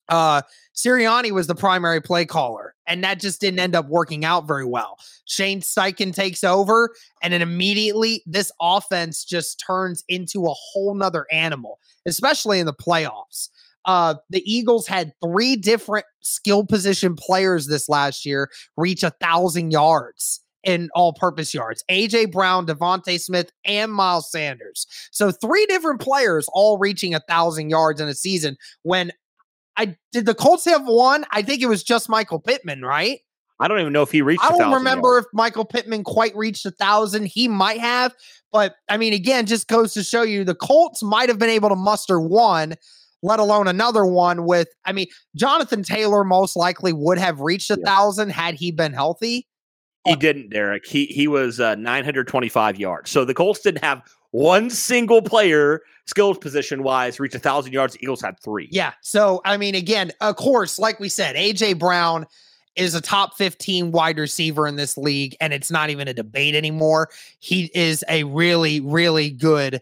Uh, 0.07 0.41
Sirianni 0.75 1.31
was 1.31 1.47
the 1.47 1.55
primary 1.55 2.01
play 2.01 2.25
caller, 2.25 2.75
and 2.85 3.03
that 3.03 3.19
just 3.19 3.41
didn't 3.41 3.59
end 3.59 3.75
up 3.75 3.87
working 3.87 4.23
out 4.23 4.47
very 4.47 4.65
well. 4.65 4.99
Shane 5.25 5.61
Steichen 5.61 6.13
takes 6.13 6.43
over, 6.43 6.93
and 7.23 7.33
then 7.33 7.41
immediately 7.41 8.21
this 8.25 8.51
offense 8.61 9.25
just 9.25 9.63
turns 9.65 10.03
into 10.07 10.45
a 10.45 10.53
whole 10.53 10.93
nother 10.93 11.25
animal, 11.31 11.79
especially 12.05 12.59
in 12.59 12.65
the 12.65 12.73
playoffs. 12.73 13.49
Uh, 13.85 14.15
the 14.29 14.41
Eagles 14.51 14.87
had 14.87 15.13
three 15.23 15.55
different 15.55 16.05
skill 16.21 16.65
position 16.65 17.15
players 17.15 17.67
this 17.67 17.87
last 17.87 18.25
year 18.25 18.49
reach 18.77 19.03
a 19.03 19.11
thousand 19.21 19.71
yards 19.71 20.41
in 20.65 20.89
all 20.93 21.13
purpose 21.13 21.53
yards. 21.53 21.83
AJ 21.89 22.31
Brown, 22.31 22.65
DeVonta 22.65 23.19
Smith, 23.19 23.51
and 23.65 23.91
Miles 23.91 24.31
Sanders. 24.31 24.87
So 25.11 25.31
three 25.31 25.65
different 25.67 26.01
players 26.01 26.47
all 26.51 26.77
reaching 26.77 27.15
a 27.15 27.21
thousand 27.21 27.69
yards 27.69 28.01
in 28.01 28.07
a 28.07 28.13
season. 28.13 28.57
When 28.83 29.11
I 29.77 29.95
did 30.11 30.25
the 30.25 30.35
Colts 30.35 30.65
have 30.65 30.85
one, 30.85 31.25
I 31.31 31.41
think 31.41 31.61
it 31.61 31.67
was 31.67 31.83
just 31.83 32.09
Michael 32.09 32.39
Pittman, 32.39 32.81
right? 32.81 33.19
I 33.57 33.69
don't 33.69 33.79
even 33.79 33.93
know 33.93 34.01
if 34.01 34.11
he 34.11 34.21
reached. 34.21 34.43
I 34.43 34.57
don't 34.57 34.73
remember 34.73 35.13
yards. 35.13 35.27
if 35.27 35.33
Michael 35.33 35.63
Pittman 35.63 36.03
quite 36.03 36.35
reached 36.35 36.65
a 36.65 36.71
thousand. 36.71 37.27
He 37.27 37.47
might 37.47 37.79
have, 37.79 38.13
but 38.51 38.75
I 38.89 38.97
mean, 38.97 39.13
again, 39.13 39.45
just 39.45 39.69
goes 39.69 39.93
to 39.93 40.03
show 40.03 40.23
you 40.23 40.43
the 40.43 40.55
Colts 40.55 41.01
might 41.01 41.29
have 41.29 41.39
been 41.39 41.49
able 41.49 41.69
to 41.69 41.75
muster 41.75 42.19
one 42.19 42.75
let 43.25 43.39
alone 43.39 43.67
another 43.67 44.05
one 44.05 44.45
with, 44.45 44.67
I 44.85 44.91
mean, 44.91 45.07
Jonathan 45.35 45.81
Taylor 45.81 46.23
most 46.23 46.55
likely 46.55 46.93
would 46.93 47.17
have 47.17 47.39
reached 47.39 47.71
a 47.71 47.77
yeah. 47.79 47.89
thousand 47.89 48.29
had 48.29 48.53
he 48.53 48.71
been 48.71 48.93
healthy. 48.93 49.47
He 50.05 50.15
didn't, 50.15 50.49
Derek. 50.49 50.85
He 50.85 51.05
he 51.05 51.27
was 51.27 51.59
uh, 51.59 51.75
925 51.75 52.79
yards. 52.79 53.09
So 53.09 53.25
the 53.25 53.33
Colts 53.33 53.61
didn't 53.61 53.83
have 53.83 54.03
one 54.31 54.69
single 54.69 55.21
player 55.21 55.81
skills 56.05 56.37
position 56.37 56.83
wise 56.83 57.19
reach 57.19 57.33
a 57.35 57.39
thousand 57.39 57.73
yards. 57.73 57.93
The 57.93 58.03
Eagles 58.03 58.21
had 58.21 58.39
three. 58.39 58.67
Yeah. 58.71 58.93
So 59.01 59.41
I 59.45 59.57
mean, 59.57 59.75
again, 59.75 60.11
of 60.21 60.35
course, 60.35 60.77
like 60.77 60.99
we 60.99 61.09
said, 61.09 61.35
AJ 61.35 61.79
Brown 61.79 62.25
is 62.75 62.93
a 62.93 63.01
top 63.01 63.35
15 63.37 63.91
wide 63.91 64.17
receiver 64.17 64.67
in 64.67 64.75
this 64.75 64.97
league, 64.97 65.35
and 65.39 65.53
it's 65.53 65.71
not 65.71 65.89
even 65.89 66.07
a 66.07 66.13
debate 66.13 66.55
anymore. 66.55 67.09
He 67.39 67.71
is 67.73 68.03
a 68.09 68.23
really, 68.25 68.81
really 68.81 69.29
good 69.29 69.81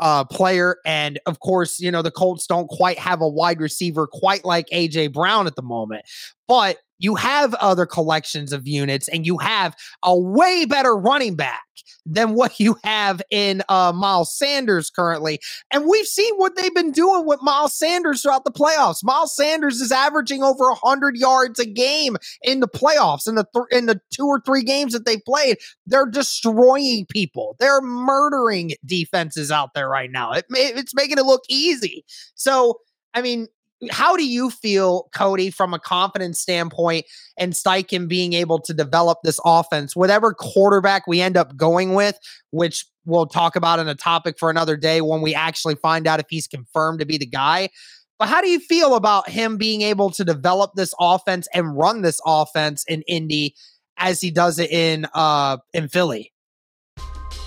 uh, 0.00 0.24
player. 0.24 0.76
And 0.84 1.18
of 1.26 1.40
course, 1.40 1.80
you 1.80 1.90
know, 1.90 2.02
the 2.02 2.10
Colts 2.10 2.46
don't 2.46 2.68
quite 2.68 2.98
have 2.98 3.20
a 3.20 3.28
wide 3.28 3.60
receiver 3.60 4.06
quite 4.06 4.44
like 4.44 4.66
AJ 4.68 5.12
Brown 5.12 5.46
at 5.46 5.56
the 5.56 5.62
moment. 5.62 6.04
But 6.46 6.78
you 7.04 7.14
have 7.16 7.54
other 7.54 7.86
collections 7.86 8.52
of 8.52 8.66
units 8.66 9.08
and 9.08 9.26
you 9.26 9.38
have 9.38 9.76
a 10.02 10.18
way 10.18 10.64
better 10.64 10.96
running 10.96 11.36
back 11.36 11.62
than 12.06 12.34
what 12.34 12.58
you 12.58 12.76
have 12.82 13.22
in 13.30 13.62
uh, 13.68 13.92
Miles 13.94 14.36
Sanders 14.36 14.90
currently. 14.90 15.38
And 15.70 15.86
we've 15.86 16.06
seen 16.06 16.34
what 16.36 16.56
they've 16.56 16.74
been 16.74 16.92
doing 16.92 17.26
with 17.26 17.42
Miles 17.42 17.76
Sanders 17.76 18.22
throughout 18.22 18.44
the 18.44 18.50
playoffs. 18.50 19.04
Miles 19.04 19.36
Sanders 19.36 19.80
is 19.80 19.92
averaging 19.92 20.42
over 20.42 20.68
100 20.68 21.16
yards 21.16 21.58
a 21.58 21.66
game 21.66 22.16
in 22.42 22.60
the 22.60 22.68
playoffs. 22.68 23.28
In 23.28 23.34
the 23.34 23.46
th- 23.54 23.66
in 23.70 23.86
the 23.86 24.00
two 24.10 24.26
or 24.26 24.40
three 24.40 24.62
games 24.62 24.92
that 24.92 25.06
they 25.06 25.18
played, 25.18 25.58
they're 25.86 26.06
destroying 26.06 27.06
people. 27.06 27.56
They're 27.58 27.82
murdering 27.82 28.72
defenses 28.84 29.50
out 29.50 29.74
there 29.74 29.88
right 29.88 30.10
now. 30.10 30.32
It, 30.32 30.46
it's 30.50 30.94
making 30.94 31.18
it 31.18 31.24
look 31.24 31.42
easy. 31.48 32.04
So, 32.34 32.80
I 33.12 33.22
mean, 33.22 33.48
how 33.90 34.16
do 34.16 34.26
you 34.26 34.50
feel, 34.50 35.08
Cody, 35.14 35.50
from 35.50 35.74
a 35.74 35.78
confidence 35.78 36.40
standpoint 36.40 37.06
and 37.38 37.52
Steichen 37.52 38.08
being 38.08 38.32
able 38.32 38.58
to 38.60 38.74
develop 38.74 39.18
this 39.24 39.40
offense, 39.44 39.96
whatever 39.96 40.34
quarterback 40.34 41.06
we 41.06 41.20
end 41.20 41.36
up 41.36 41.56
going 41.56 41.94
with, 41.94 42.18
which 42.50 42.86
we'll 43.04 43.26
talk 43.26 43.56
about 43.56 43.78
in 43.78 43.88
a 43.88 43.94
topic 43.94 44.38
for 44.38 44.50
another 44.50 44.76
day 44.76 45.00
when 45.00 45.20
we 45.20 45.34
actually 45.34 45.74
find 45.76 46.06
out 46.06 46.20
if 46.20 46.26
he's 46.28 46.46
confirmed 46.46 47.00
to 47.00 47.06
be 47.06 47.18
the 47.18 47.26
guy. 47.26 47.68
But 48.18 48.28
how 48.28 48.40
do 48.40 48.48
you 48.48 48.60
feel 48.60 48.94
about 48.94 49.28
him 49.28 49.56
being 49.56 49.82
able 49.82 50.10
to 50.10 50.24
develop 50.24 50.72
this 50.74 50.94
offense 51.00 51.48
and 51.52 51.76
run 51.76 52.02
this 52.02 52.20
offense 52.24 52.84
in 52.86 53.02
Indy 53.02 53.54
as 53.96 54.20
he 54.20 54.30
does 54.30 54.58
it 54.58 54.70
in 54.70 55.06
uh 55.14 55.58
in 55.72 55.88
Philly? 55.88 56.33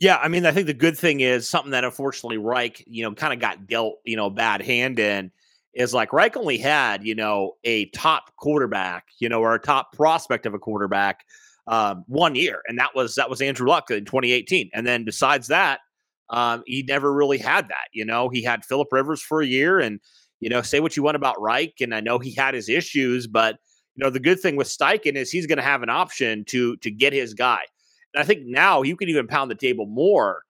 Yeah, 0.00 0.16
I 0.16 0.28
mean, 0.28 0.46
I 0.46 0.52
think 0.52 0.66
the 0.66 0.74
good 0.74 0.96
thing 0.96 1.20
is 1.20 1.48
something 1.48 1.72
that 1.72 1.84
unfortunately 1.84 2.38
Reich, 2.38 2.84
you 2.86 3.02
know, 3.02 3.12
kind 3.14 3.32
of 3.32 3.40
got 3.40 3.66
dealt, 3.66 3.98
you 4.04 4.16
know, 4.16 4.30
bad 4.30 4.62
hand 4.62 4.98
in 4.98 5.32
is 5.74 5.92
like 5.92 6.12
Reich 6.12 6.36
only 6.36 6.56
had, 6.56 7.04
you 7.04 7.14
know, 7.16 7.56
a 7.64 7.86
top 7.86 8.30
quarterback, 8.36 9.06
you 9.18 9.28
know, 9.28 9.40
or 9.40 9.54
a 9.54 9.58
top 9.60 9.92
prospect 9.92 10.46
of 10.46 10.54
a 10.54 10.58
quarterback 10.58 11.24
um, 11.66 12.04
one 12.06 12.34
year, 12.36 12.62
and 12.68 12.78
that 12.78 12.94
was 12.94 13.16
that 13.16 13.28
was 13.28 13.42
Andrew 13.42 13.66
Luck 13.68 13.90
in 13.90 14.04
2018. 14.04 14.70
And 14.72 14.86
then 14.86 15.04
besides 15.04 15.48
that, 15.48 15.80
um, 16.30 16.62
he 16.66 16.82
never 16.86 17.12
really 17.12 17.38
had 17.38 17.68
that. 17.68 17.88
You 17.92 18.04
know, 18.04 18.28
he 18.28 18.42
had 18.42 18.64
Philip 18.64 18.88
Rivers 18.92 19.20
for 19.20 19.42
a 19.42 19.46
year, 19.46 19.80
and 19.80 19.98
you 20.40 20.48
know, 20.48 20.62
say 20.62 20.78
what 20.80 20.96
you 20.96 21.02
want 21.02 21.16
about 21.16 21.40
Reich, 21.40 21.74
and 21.80 21.92
I 21.94 22.00
know 22.00 22.18
he 22.20 22.32
had 22.34 22.54
his 22.54 22.68
issues, 22.68 23.26
but 23.26 23.58
you 23.96 24.04
know, 24.04 24.10
the 24.10 24.20
good 24.20 24.38
thing 24.40 24.54
with 24.54 24.68
Steichen 24.68 25.14
is 25.16 25.30
he's 25.30 25.46
going 25.46 25.58
to 25.58 25.64
have 25.64 25.82
an 25.82 25.90
option 25.90 26.44
to 26.46 26.76
to 26.78 26.90
get 26.90 27.12
his 27.12 27.34
guy. 27.34 27.62
And 28.14 28.22
I 28.22 28.24
think 28.24 28.42
now 28.44 28.82
you 28.82 28.96
can 28.96 29.08
even 29.08 29.26
pound 29.26 29.50
the 29.50 29.54
table 29.54 29.86
more 29.86 30.42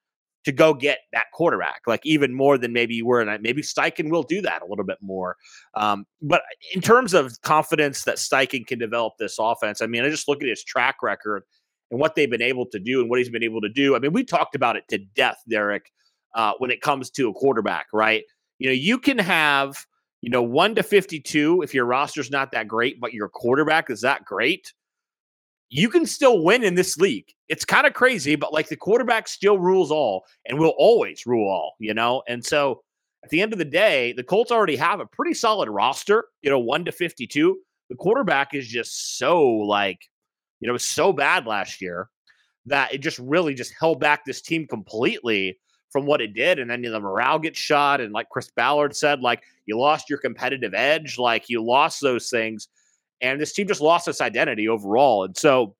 to 0.44 0.52
go 0.52 0.72
get 0.72 1.00
that 1.12 1.26
quarterback, 1.34 1.82
like 1.86 2.00
even 2.04 2.32
more 2.32 2.56
than 2.56 2.72
maybe 2.72 2.94
you 2.94 3.06
were. 3.06 3.20
And 3.20 3.42
maybe 3.42 3.60
Steichen 3.62 4.10
will 4.10 4.22
do 4.22 4.40
that 4.42 4.62
a 4.62 4.66
little 4.66 4.84
bit 4.84 4.98
more. 5.02 5.36
Um, 5.74 6.06
but 6.22 6.42
in 6.72 6.80
terms 6.80 7.12
of 7.12 7.40
confidence 7.42 8.04
that 8.04 8.16
Steichen 8.16 8.66
can 8.66 8.78
develop 8.78 9.14
this 9.18 9.36
offense, 9.38 9.82
I 9.82 9.86
mean, 9.86 10.04
I 10.04 10.08
just 10.08 10.28
look 10.28 10.42
at 10.42 10.48
his 10.48 10.64
track 10.64 11.02
record 11.02 11.42
and 11.90 12.00
what 12.00 12.14
they've 12.14 12.30
been 12.30 12.42
able 12.42 12.66
to 12.66 12.78
do 12.78 13.00
and 13.00 13.10
what 13.10 13.18
he's 13.18 13.30
been 13.30 13.42
able 13.42 13.60
to 13.60 13.68
do. 13.68 13.96
I 13.96 13.98
mean, 13.98 14.12
we 14.12 14.24
talked 14.24 14.54
about 14.54 14.76
it 14.76 14.84
to 14.90 14.98
death, 15.14 15.38
Derek, 15.48 15.90
uh, 16.34 16.52
when 16.58 16.70
it 16.70 16.80
comes 16.80 17.10
to 17.10 17.28
a 17.28 17.32
quarterback, 17.32 17.86
right? 17.92 18.24
You 18.58 18.68
know, 18.68 18.74
you 18.74 18.98
can 18.98 19.18
have, 19.18 19.84
you 20.20 20.30
know, 20.30 20.42
one 20.42 20.74
to 20.76 20.82
52 20.82 21.62
if 21.62 21.74
your 21.74 21.84
roster's 21.84 22.30
not 22.30 22.52
that 22.52 22.68
great, 22.68 23.00
but 23.00 23.12
your 23.12 23.28
quarterback 23.28 23.90
is 23.90 24.00
that 24.02 24.24
great 24.24 24.72
you 25.70 25.88
can 25.88 26.06
still 26.06 26.42
win 26.42 26.64
in 26.64 26.74
this 26.74 26.96
league. 26.96 27.32
It's 27.48 27.64
kind 27.64 27.86
of 27.86 27.94
crazy, 27.94 28.36
but 28.36 28.52
like 28.52 28.68
the 28.68 28.76
quarterback 28.76 29.28
still 29.28 29.58
rules 29.58 29.90
all 29.90 30.24
and 30.46 30.58
will 30.58 30.74
always 30.78 31.26
rule 31.26 31.48
all, 31.48 31.74
you 31.78 31.94
know? 31.94 32.22
And 32.26 32.44
so 32.44 32.82
at 33.22 33.30
the 33.30 33.42
end 33.42 33.52
of 33.52 33.58
the 33.58 33.64
day, 33.64 34.12
the 34.12 34.22
Colts 34.22 34.50
already 34.50 34.76
have 34.76 35.00
a 35.00 35.06
pretty 35.06 35.34
solid 35.34 35.68
roster, 35.68 36.26
you 36.42 36.50
know, 36.50 36.58
1 36.58 36.84
to 36.86 36.92
52. 36.92 37.58
The 37.90 37.96
quarterback 37.96 38.54
is 38.54 38.66
just 38.66 39.18
so 39.18 39.44
like, 39.44 39.98
you 40.60 40.68
know, 40.68 40.76
so 40.76 41.12
bad 41.12 41.46
last 41.46 41.80
year 41.80 42.08
that 42.66 42.92
it 42.92 42.98
just 42.98 43.18
really 43.18 43.54
just 43.54 43.74
held 43.78 44.00
back 44.00 44.24
this 44.24 44.42
team 44.42 44.66
completely 44.66 45.58
from 45.90 46.06
what 46.06 46.20
it 46.20 46.34
did. 46.34 46.58
And 46.58 46.70
then 46.70 46.82
you 46.82 46.90
know, 46.90 46.94
the 46.94 47.00
morale 47.00 47.38
gets 47.38 47.58
shot. 47.58 48.00
And 48.00 48.12
like 48.12 48.28
Chris 48.28 48.50
Ballard 48.54 48.94
said, 48.94 49.20
like 49.20 49.42
you 49.66 49.78
lost 49.78 50.10
your 50.10 50.18
competitive 50.18 50.74
edge, 50.74 51.18
like 51.18 51.48
you 51.48 51.62
lost 51.62 52.00
those 52.00 52.30
things 52.30 52.68
and 53.20 53.40
this 53.40 53.52
team 53.52 53.66
just 53.66 53.80
lost 53.80 54.08
its 54.08 54.20
identity 54.20 54.68
overall. 54.68 55.24
And 55.24 55.36
so, 55.36 55.74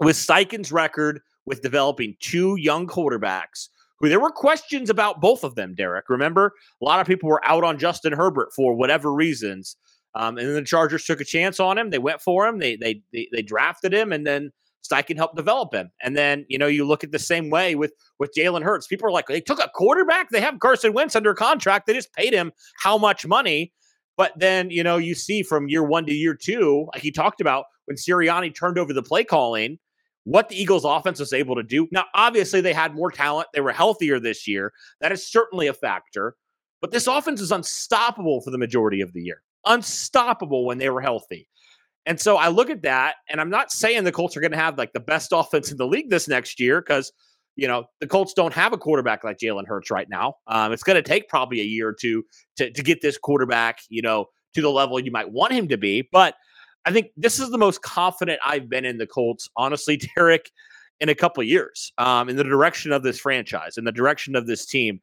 with 0.00 0.16
Steichen's 0.16 0.72
record 0.72 1.20
with 1.46 1.62
developing 1.62 2.16
two 2.20 2.56
young 2.56 2.86
quarterbacks, 2.86 3.68
who 4.00 4.08
there 4.08 4.20
were 4.20 4.30
questions 4.30 4.90
about 4.90 5.20
both 5.20 5.44
of 5.44 5.54
them, 5.54 5.74
Derek. 5.74 6.08
Remember, 6.08 6.52
a 6.80 6.84
lot 6.84 7.00
of 7.00 7.06
people 7.06 7.28
were 7.28 7.44
out 7.46 7.64
on 7.64 7.78
Justin 7.78 8.12
Herbert 8.12 8.52
for 8.54 8.74
whatever 8.74 9.12
reasons. 9.12 9.76
Um, 10.16 10.38
and 10.38 10.46
then 10.46 10.54
the 10.54 10.62
Chargers 10.62 11.04
took 11.04 11.20
a 11.20 11.24
chance 11.24 11.58
on 11.58 11.76
him. 11.78 11.90
They 11.90 11.98
went 11.98 12.20
for 12.20 12.46
him. 12.46 12.58
They, 12.58 12.76
they 12.76 13.02
they 13.12 13.28
they 13.32 13.42
drafted 13.42 13.92
him, 13.92 14.12
and 14.12 14.26
then 14.26 14.52
Steichen 14.84 15.16
helped 15.16 15.36
develop 15.36 15.74
him. 15.74 15.90
And 16.02 16.16
then, 16.16 16.44
you 16.48 16.58
know, 16.58 16.66
you 16.66 16.84
look 16.84 17.02
at 17.02 17.10
the 17.10 17.18
same 17.18 17.50
way 17.50 17.74
with 17.74 17.92
with 18.18 18.32
Jalen 18.36 18.62
Hurts. 18.62 18.86
People 18.86 19.08
are 19.08 19.12
like, 19.12 19.26
they 19.26 19.40
took 19.40 19.58
a 19.58 19.70
quarterback. 19.74 20.30
They 20.30 20.40
have 20.40 20.60
Carson 20.60 20.92
Wentz 20.92 21.16
under 21.16 21.34
contract. 21.34 21.86
They 21.86 21.94
just 21.94 22.12
paid 22.12 22.32
him 22.32 22.52
how 22.76 22.98
much 22.98 23.26
money? 23.26 23.72
But 24.16 24.32
then, 24.36 24.70
you 24.70 24.82
know, 24.82 24.96
you 24.96 25.14
see 25.14 25.42
from 25.42 25.68
year 25.68 25.82
one 25.82 26.06
to 26.06 26.14
year 26.14 26.34
two, 26.34 26.88
like 26.92 27.02
he 27.02 27.10
talked 27.10 27.40
about 27.40 27.66
when 27.86 27.96
Sirianni 27.96 28.54
turned 28.54 28.78
over 28.78 28.92
the 28.92 29.02
play 29.02 29.24
calling, 29.24 29.78
what 30.24 30.48
the 30.48 30.60
Eagles 30.60 30.84
offense 30.84 31.20
was 31.20 31.32
able 31.32 31.54
to 31.56 31.62
do. 31.62 31.86
Now, 31.92 32.04
obviously, 32.14 32.60
they 32.60 32.72
had 32.72 32.94
more 32.94 33.10
talent. 33.10 33.48
They 33.52 33.60
were 33.60 33.72
healthier 33.72 34.18
this 34.18 34.48
year. 34.48 34.72
That 35.00 35.12
is 35.12 35.26
certainly 35.26 35.66
a 35.66 35.74
factor. 35.74 36.34
But 36.80 36.92
this 36.92 37.06
offense 37.06 37.40
is 37.40 37.52
unstoppable 37.52 38.40
for 38.40 38.50
the 38.50 38.58
majority 38.58 39.00
of 39.00 39.12
the 39.12 39.22
year. 39.22 39.42
Unstoppable 39.66 40.66
when 40.66 40.78
they 40.78 40.90
were 40.90 41.00
healthy. 41.00 41.48
And 42.06 42.20
so 42.20 42.36
I 42.36 42.48
look 42.48 42.68
at 42.68 42.82
that, 42.82 43.16
and 43.28 43.40
I'm 43.40 43.50
not 43.50 43.72
saying 43.72 44.04
the 44.04 44.12
Colts 44.12 44.36
are 44.36 44.40
going 44.40 44.52
to 44.52 44.58
have 44.58 44.76
like 44.76 44.92
the 44.92 45.00
best 45.00 45.30
offense 45.32 45.70
in 45.70 45.78
the 45.78 45.86
league 45.86 46.10
this 46.10 46.28
next 46.28 46.60
year 46.60 46.80
because, 46.80 47.12
you 47.56 47.68
know, 47.68 47.84
the 48.00 48.06
Colts 48.06 48.32
don't 48.34 48.52
have 48.52 48.72
a 48.72 48.78
quarterback 48.78 49.24
like 49.24 49.38
Jalen 49.38 49.66
Hurts 49.66 49.90
right 49.90 50.08
now. 50.08 50.36
Um, 50.46 50.72
it's 50.72 50.82
going 50.82 50.96
to 50.96 51.02
take 51.02 51.28
probably 51.28 51.60
a 51.60 51.64
year 51.64 51.88
or 51.88 51.92
two 51.92 52.24
to, 52.56 52.70
to 52.70 52.82
get 52.82 53.00
this 53.00 53.18
quarterback, 53.18 53.80
you 53.88 54.02
know, 54.02 54.26
to 54.54 54.62
the 54.62 54.70
level 54.70 54.98
you 54.98 55.10
might 55.10 55.30
want 55.30 55.52
him 55.52 55.68
to 55.68 55.76
be. 55.76 56.08
But 56.10 56.34
I 56.84 56.92
think 56.92 57.08
this 57.16 57.38
is 57.38 57.50
the 57.50 57.58
most 57.58 57.82
confident 57.82 58.40
I've 58.44 58.68
been 58.68 58.84
in 58.84 58.98
the 58.98 59.06
Colts, 59.06 59.48
honestly, 59.56 60.00
Derek, 60.16 60.50
in 61.00 61.08
a 61.08 61.14
couple 61.14 61.42
years, 61.42 61.92
um, 61.98 62.28
in 62.28 62.36
the 62.36 62.44
direction 62.44 62.92
of 62.92 63.02
this 63.02 63.18
franchise, 63.18 63.76
in 63.76 63.84
the 63.84 63.92
direction 63.92 64.36
of 64.36 64.46
this 64.46 64.66
team. 64.66 65.00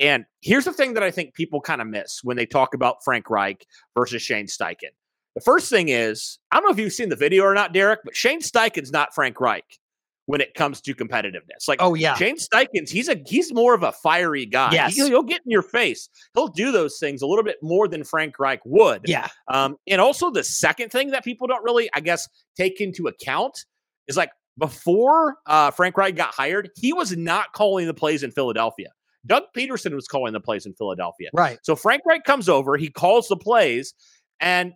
And 0.00 0.24
here's 0.40 0.64
the 0.64 0.72
thing 0.72 0.94
that 0.94 1.02
I 1.02 1.10
think 1.10 1.34
people 1.34 1.60
kind 1.60 1.80
of 1.80 1.86
miss 1.86 2.20
when 2.22 2.36
they 2.36 2.46
talk 2.46 2.74
about 2.74 3.04
Frank 3.04 3.30
Reich 3.30 3.64
versus 3.96 4.22
Shane 4.22 4.46
Steichen. 4.46 4.90
The 5.34 5.40
first 5.40 5.70
thing 5.70 5.88
is, 5.88 6.38
I 6.50 6.56
don't 6.56 6.64
know 6.64 6.72
if 6.72 6.78
you've 6.78 6.92
seen 6.92 7.08
the 7.08 7.16
video 7.16 7.44
or 7.44 7.54
not, 7.54 7.72
Derek, 7.72 8.00
but 8.04 8.16
Shane 8.16 8.40
Steichen's 8.40 8.90
not 8.90 9.14
Frank 9.14 9.40
Reich 9.40 9.78
when 10.26 10.40
it 10.40 10.54
comes 10.54 10.80
to 10.80 10.94
competitiveness. 10.94 11.68
Like, 11.68 11.80
oh 11.82 11.94
yeah, 11.94 12.14
Shane 12.14 12.36
Steichen's 12.36 12.90
he's 12.90 13.08
a 13.08 13.20
he's 13.26 13.52
more 13.52 13.74
of 13.74 13.82
a 13.82 13.92
fiery 13.92 14.46
guy. 14.46 14.72
Yes, 14.72 14.96
he, 14.96 15.02
will 15.02 15.22
get 15.22 15.42
in 15.44 15.50
your 15.50 15.62
face. 15.62 16.08
He'll 16.34 16.48
do 16.48 16.72
those 16.72 16.98
things 16.98 17.22
a 17.22 17.26
little 17.26 17.44
bit 17.44 17.56
more 17.62 17.88
than 17.88 18.04
Frank 18.04 18.38
Reich 18.38 18.60
would. 18.64 19.02
Yeah. 19.06 19.28
Um, 19.48 19.76
and 19.86 20.00
also 20.00 20.30
the 20.30 20.44
second 20.44 20.90
thing 20.90 21.10
that 21.10 21.24
people 21.24 21.46
don't 21.46 21.62
really, 21.64 21.90
I 21.94 22.00
guess, 22.00 22.28
take 22.56 22.80
into 22.80 23.06
account 23.06 23.66
is 24.08 24.16
like 24.16 24.30
before 24.58 25.36
uh, 25.46 25.70
Frank 25.70 25.96
Reich 25.96 26.16
got 26.16 26.34
hired, 26.34 26.70
he 26.76 26.92
was 26.92 27.16
not 27.16 27.52
calling 27.52 27.86
the 27.86 27.94
plays 27.94 28.22
in 28.22 28.30
Philadelphia. 28.30 28.90
Doug 29.26 29.44
Pederson 29.56 29.94
was 29.94 30.06
calling 30.06 30.32
the 30.32 30.40
plays 30.40 30.66
in 30.66 30.74
Philadelphia. 30.74 31.30
Right. 31.32 31.58
So 31.62 31.76
Frank 31.76 32.02
Reich 32.06 32.24
comes 32.24 32.48
over, 32.48 32.76
he 32.76 32.90
calls 32.90 33.28
the 33.28 33.36
plays, 33.36 33.94
and 34.40 34.74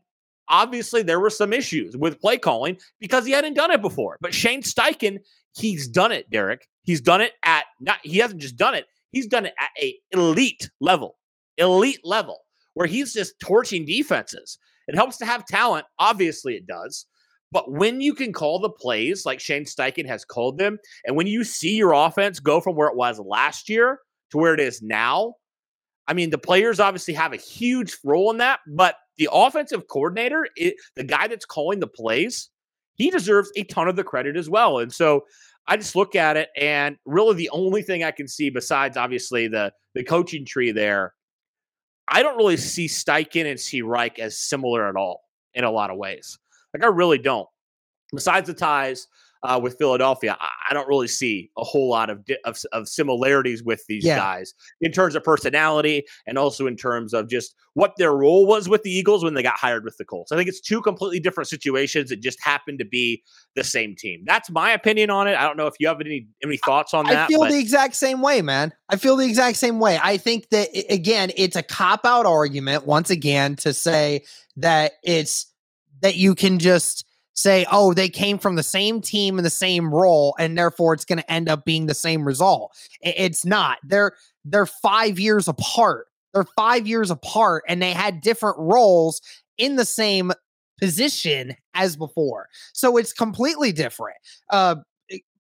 obviously 0.49 1.03
there 1.03 1.21
were 1.21 1.31
some 1.31 1.53
issues 1.53 1.97
with 1.97 2.21
play 2.21 2.39
calling 2.39 2.79
because 3.01 3.27
he 3.27 3.33
hadn't 3.33 3.55
done 3.55 3.71
it 3.71 3.83
before. 3.83 4.17
But 4.21 4.35
Shane 4.35 4.63
Steichen, 4.63 5.19
he's 5.55 5.89
done 5.89 6.13
it, 6.13 6.31
Derek. 6.31 6.67
He's 6.83 7.01
done 7.01 7.21
it 7.21 7.33
at 7.45 7.65
not 7.81 7.99
he 8.03 8.19
hasn't 8.19 8.41
just 8.41 8.57
done 8.57 8.75
it, 8.75 8.87
he's 9.13 9.27
done 9.27 9.47
it 9.47 9.55
at 9.61 9.71
a 9.83 9.95
elite 10.13 10.71
level. 10.81 11.17
Elite 11.59 12.01
level 12.05 12.41
where 12.75 12.87
he's 12.87 13.13
just 13.13 13.35
torching 13.41 13.85
defenses. 13.85 14.57
It 14.87 14.95
helps 14.95 15.17
to 15.19 15.27
have 15.27 15.45
talent, 15.45 15.87
obviously 15.99 16.55
it 16.55 16.67
does. 16.67 17.07
But 17.51 17.73
when 17.73 18.01
you 18.01 18.15
can 18.15 18.33
call 18.33 18.59
the 18.61 18.71
plays 18.71 19.27
like 19.27 19.41
Shane 19.41 19.65
Steichen 19.65 20.07
has 20.07 20.25
called 20.25 20.59
them, 20.59 20.79
and 21.05 21.17
when 21.17 21.27
you 21.27 21.45
see 21.45 21.77
your 21.77 21.93
offense 21.93 22.41
go 22.41 22.61
from 22.61 22.77
where 22.77 22.89
it 22.89 22.97
was 22.97 23.19
last 23.19 23.69
year 23.69 23.99
to 24.31 24.39
where 24.39 24.55
it 24.55 24.61
is 24.61 24.81
now, 24.81 25.35
I 26.07 26.15
mean, 26.15 26.31
the 26.31 26.39
players 26.39 26.79
obviously 26.79 27.15
have 27.15 27.33
a 27.33 27.37
huge 27.37 27.99
role 28.05 28.31
in 28.31 28.39
that, 28.39 28.61
but 28.67 28.95
the 29.19 29.29
offensive 29.33 29.89
coordinator, 29.89 30.49
it, 30.57 30.77
the 30.97 31.05
guy 31.05 31.27
that's 31.27 31.45
calling 31.45 31.81
the 31.81 31.87
plays, 31.87 32.51
he 32.95 33.11
deserves 33.11 33.51
a 33.57 33.65
ton 33.65 33.89
of 33.89 33.97
the 33.97 34.05
credit 34.05 34.37
as 34.37 34.49
well. 34.49 34.79
And 34.79 34.93
so 34.93 35.25
I 35.67 35.77
just 35.77 35.95
look 35.95 36.17
at 36.17 36.37
it, 36.37 36.49
and 36.57 36.97
really 37.05 37.35
the 37.37 37.51
only 37.51 37.83
thing 37.83 38.03
I 38.03 38.11
can 38.11 38.27
see 38.27 38.49
besides 38.49 38.97
obviously 38.97 39.49
the 39.49 39.73
the 39.95 40.03
coaching 40.03 40.47
tree 40.47 40.73
there, 40.73 41.15
I 42.09 42.23
don't 42.23 42.37
really 42.37 42.57
see 42.57 42.87
Steichen 42.87 43.49
and 43.49 43.61
see 43.61 43.83
Reich 43.83 44.19
as 44.19 44.39
similar 44.39 44.89
at 44.89 44.97
all 44.97 45.21
in 45.55 45.65
a 45.65 45.71
lot 45.71 45.91
of 45.91 45.99
ways. 45.99 46.39
Like 46.73 46.85
I 46.85 46.89
really 46.89 47.19
don't. 47.19 47.49
Besides 48.15 48.47
the 48.47 48.55
ties, 48.55 49.07
uh, 49.43 49.59
with 49.63 49.77
Philadelphia, 49.79 50.37
I, 50.41 50.49
I, 50.71 50.75
don't 50.75 50.89
really 50.89 51.09
see 51.09 51.51
a 51.57 51.65
whole 51.65 51.89
lot 51.89 52.11
of, 52.11 52.25
di- 52.25 52.39
of, 52.45 52.59
of 52.73 52.89
similarities 52.89 53.63
with 53.63 53.85
these 53.87 54.05
yeah. 54.05 54.17
guys 54.17 54.55
in 54.81 54.91
terms 54.91 55.15
of 55.15 55.23
personality 55.23 56.05
and 56.27 56.37
also 56.37 56.67
in 56.67 56.77
terms 56.77 57.15
of 57.15 57.29
just 57.29 57.55
what 57.75 57.95
their 57.97 58.13
role 58.13 58.47
was 58.47 58.69
with 58.69 58.83
the 58.83 58.91
Eagles 58.91 59.23
when 59.23 59.35
they 59.35 59.43
got 59.43 59.57
hired 59.57 59.85
with 59.85 59.97
the 59.97 60.05
Colts. 60.05 60.33
I 60.33 60.37
think 60.37 60.49
it's 60.49 60.61
two 60.61 60.83
completely 60.83 61.21
different 61.21 61.49
situations 61.49 62.11
that 62.11 62.21
just 62.21 62.43
happen 62.43 62.77
to 62.79 62.85
be 62.85 63.23
the 63.55 63.63
same 63.63 63.95
team. 63.95 64.25
That's 64.27 64.51
my 64.51 64.73
opinion 64.73 65.11
on 65.11 65.29
it. 65.29 65.37
I 65.37 65.45
don't 65.45 65.57
know 65.57 65.69
if 65.69 65.75
you 65.79 65.87
have 65.87 66.01
any 66.01 66.27
any 66.43 66.57
thoughts 66.57 66.93
on 66.93 67.07
that. 67.07 67.17
I 67.17 67.27
feel 67.29 67.41
but- 67.41 67.51
the 67.51 67.59
exact 67.59 67.95
same 67.95 68.21
way, 68.21 68.43
man. 68.43 68.73
I 68.89 68.97
feel 68.97 69.17
the 69.17 69.27
exact 69.27 69.59
same 69.59 69.79
way. 69.79 69.99
I 70.03 70.17
think 70.17 70.49
that 70.49 70.69
again, 70.91 71.31
it's 71.37 71.57
a 71.57 71.63
cop 71.63 72.05
out 72.05 72.27
argument 72.27 72.87
once 72.87 73.11
again 73.11 73.55
to 73.57 73.73
say 73.73 74.25
that 74.57 74.93
it's 75.05 75.47
that 76.01 76.17
you 76.17 76.35
can 76.35 76.59
just 76.59 77.05
say, 77.39 77.65
oh, 77.71 77.95
they 77.95 78.09
came 78.09 78.37
from 78.37 78.57
the 78.57 78.65
same 78.65 79.01
team 79.01 79.39
in 79.39 79.45
the 79.45 79.51
same 79.51 79.95
role, 79.95 80.35
and 80.41 80.59
therefore 80.59 80.93
it's 80.93 81.05
going 81.05 81.21
to 81.21 81.33
end 81.33 81.49
up 81.49 81.65
being 81.65 81.87
the 81.87 81.95
same 81.95 82.27
result. 82.27 82.77
It's 83.01 83.45
not. 83.45 83.79
They're 83.85 84.13
they're 84.45 84.67
five 84.67 85.21
years 85.21 85.47
apart. 85.47 86.07
They're 86.35 86.47
five 86.57 86.89
years 86.89 87.11
apart, 87.13 87.63
and 87.69 87.81
they 87.81 87.93
had 87.93 88.21
different 88.21 88.57
roles 88.59 89.23
in 89.57 89.77
the 89.77 89.85
same 89.85 90.33
position 90.81 91.55
as 91.75 91.97
before. 91.97 92.49
So 92.73 92.97
it's 92.97 93.13
completely 93.13 93.71
different. 93.71 94.17
Uh, 94.51 94.77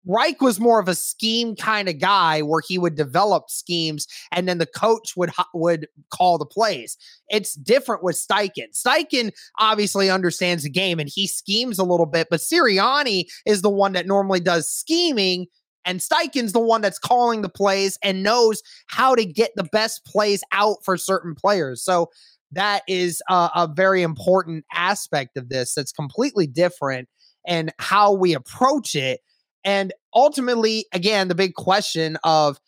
Reich 0.07 0.41
was 0.41 0.59
more 0.59 0.81
of 0.81 0.89
a 0.89 0.95
scheme 0.95 1.55
kind 1.55 1.89
of 1.89 1.99
guy 1.99 2.43
where 2.43 2.61
he 2.67 2.77
would 2.77 2.97
develop 2.97 3.51
schemes 3.51 4.07
and 4.33 4.49
then 4.49 4.59
the 4.59 4.67
coach 4.67 5.17
would 5.17 5.31
would 5.55 5.87
call 6.11 6.39
the 6.39 6.47
plays. 6.47 6.97
It's 7.29 7.55
different 7.55 8.03
with 8.03 8.17
Steichen. 8.17 8.73
Steichen 8.73 9.33
obviously 9.59 10.11
understands 10.11 10.65
the 10.65 10.71
game 10.71 10.99
and 10.99 11.09
he 11.09 11.27
schemes 11.27 11.79
a 11.79 11.85
little 11.85 12.07
bit, 12.07 12.29
but 12.31 12.41
Sirianni 12.41 13.27
is 13.47 13.63
the 13.63 13.71
one 13.71 13.93
that 13.93 14.07
normally 14.07 14.41
does 14.41 14.69
scheming 14.69 15.47
and 15.85 16.01
Steichen's 16.01 16.53
the 16.53 16.61
one 16.61 16.81
that's 16.81 16.99
calling 16.99 17.43
the 17.43 17.49
plays 17.49 17.99
and 18.03 18.23
knows 18.23 18.63
how 18.87 19.15
to 19.15 19.25
get 19.25 19.51
the 19.57 19.65
best 19.65 20.05
plays 20.05 20.43
out 20.53 20.79
for 20.85 20.97
certain 20.97 21.35
players. 21.35 21.83
So 21.83 22.11
that 22.53 22.83
is 22.87 23.23
a, 23.29 23.51
a 23.55 23.71
very 23.75 24.03
important 24.03 24.65
aspect 24.73 25.37
of 25.37 25.49
this 25.49 25.75
that's 25.75 25.93
completely 25.93 26.47
different 26.47 27.09
and 27.47 27.73
how 27.79 28.13
we 28.13 28.35
approach 28.35 28.95
it 28.95 29.21
and 29.65 29.93
ultimately, 30.15 30.87
again, 30.93 31.29
the 31.29 31.35
big 31.35 31.55
question 31.55 32.17
of, 32.25 32.59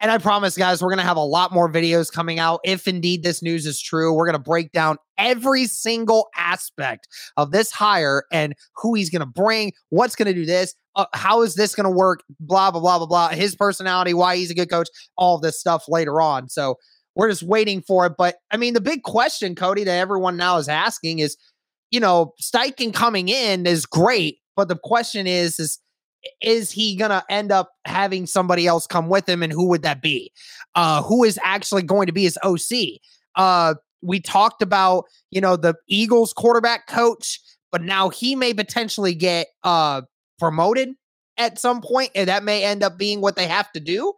and 0.00 0.10
I 0.10 0.18
promise, 0.18 0.56
guys, 0.56 0.82
we're 0.82 0.88
going 0.88 0.98
to 0.98 1.04
have 1.04 1.16
a 1.16 1.20
lot 1.20 1.52
more 1.52 1.70
videos 1.70 2.10
coming 2.12 2.40
out. 2.40 2.60
If 2.64 2.88
indeed 2.88 3.22
this 3.22 3.40
news 3.40 3.66
is 3.66 3.80
true, 3.80 4.12
we're 4.12 4.26
going 4.26 4.32
to 4.32 4.40
break 4.40 4.72
down 4.72 4.98
every 5.16 5.66
single 5.66 6.28
aspect 6.36 7.06
of 7.36 7.52
this 7.52 7.70
hire 7.70 8.24
and 8.32 8.54
who 8.76 8.94
he's 8.94 9.10
going 9.10 9.20
to 9.20 9.26
bring, 9.26 9.72
what's 9.90 10.16
going 10.16 10.26
to 10.26 10.34
do 10.34 10.44
this, 10.44 10.74
uh, 10.96 11.06
how 11.14 11.42
is 11.42 11.54
this 11.54 11.76
going 11.76 11.84
to 11.84 11.90
work, 11.90 12.24
blah, 12.40 12.72
blah, 12.72 12.80
blah, 12.80 12.98
blah, 12.98 13.06
blah, 13.06 13.28
his 13.28 13.54
personality, 13.54 14.12
why 14.12 14.36
he's 14.36 14.50
a 14.50 14.54
good 14.54 14.68
coach, 14.68 14.88
all 15.16 15.38
this 15.38 15.60
stuff 15.60 15.84
later 15.88 16.20
on. 16.20 16.48
So 16.48 16.74
we're 17.14 17.30
just 17.30 17.44
waiting 17.44 17.80
for 17.80 18.04
it. 18.06 18.14
But 18.18 18.36
I 18.50 18.56
mean, 18.56 18.74
the 18.74 18.80
big 18.80 19.04
question, 19.04 19.54
Cody, 19.54 19.84
that 19.84 19.98
everyone 19.98 20.36
now 20.36 20.56
is 20.56 20.68
asking 20.68 21.20
is, 21.20 21.36
you 21.92 22.00
know, 22.00 22.32
Steichen 22.42 22.92
coming 22.92 23.28
in 23.28 23.66
is 23.66 23.86
great, 23.86 24.38
but 24.56 24.66
the 24.66 24.78
question 24.82 25.26
is, 25.26 25.60
is 25.60 25.78
is 26.40 26.70
he 26.70 26.96
going 26.96 27.10
to 27.10 27.24
end 27.28 27.52
up 27.52 27.72
having 27.84 28.26
somebody 28.26 28.66
else 28.66 28.86
come 28.86 29.08
with 29.08 29.28
him 29.28 29.42
and 29.42 29.52
who 29.52 29.68
would 29.68 29.82
that 29.82 30.02
be? 30.02 30.32
Uh 30.74 31.02
who 31.02 31.24
is 31.24 31.38
actually 31.42 31.82
going 31.82 32.06
to 32.06 32.12
be 32.12 32.22
his 32.22 32.38
oc 32.42 32.60
uh 33.36 33.74
we 34.02 34.20
talked 34.20 34.62
about 34.62 35.04
you 35.30 35.40
know 35.40 35.56
the 35.56 35.74
eagles 35.88 36.32
quarterback 36.32 36.86
coach 36.86 37.40
but 37.70 37.82
now 37.82 38.08
he 38.08 38.34
may 38.34 38.54
potentially 38.54 39.14
get 39.14 39.48
uh 39.64 40.02
promoted 40.38 40.90
at 41.38 41.58
some 41.58 41.80
point 41.80 42.10
and 42.14 42.28
that 42.28 42.44
may 42.44 42.64
end 42.64 42.82
up 42.82 42.98
being 42.98 43.20
what 43.20 43.36
they 43.36 43.46
have 43.46 43.70
to 43.72 43.80
do. 43.80 44.12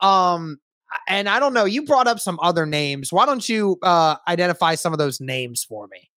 Um 0.00 0.58
and 1.08 1.28
i 1.28 1.40
don't 1.40 1.54
know 1.54 1.64
you 1.64 1.84
brought 1.84 2.06
up 2.06 2.20
some 2.20 2.38
other 2.40 2.66
names. 2.66 3.12
Why 3.12 3.26
don't 3.26 3.48
you 3.48 3.78
uh 3.82 4.16
identify 4.28 4.74
some 4.74 4.92
of 4.92 4.98
those 4.98 5.20
names 5.20 5.64
for 5.64 5.86
me 5.88 6.10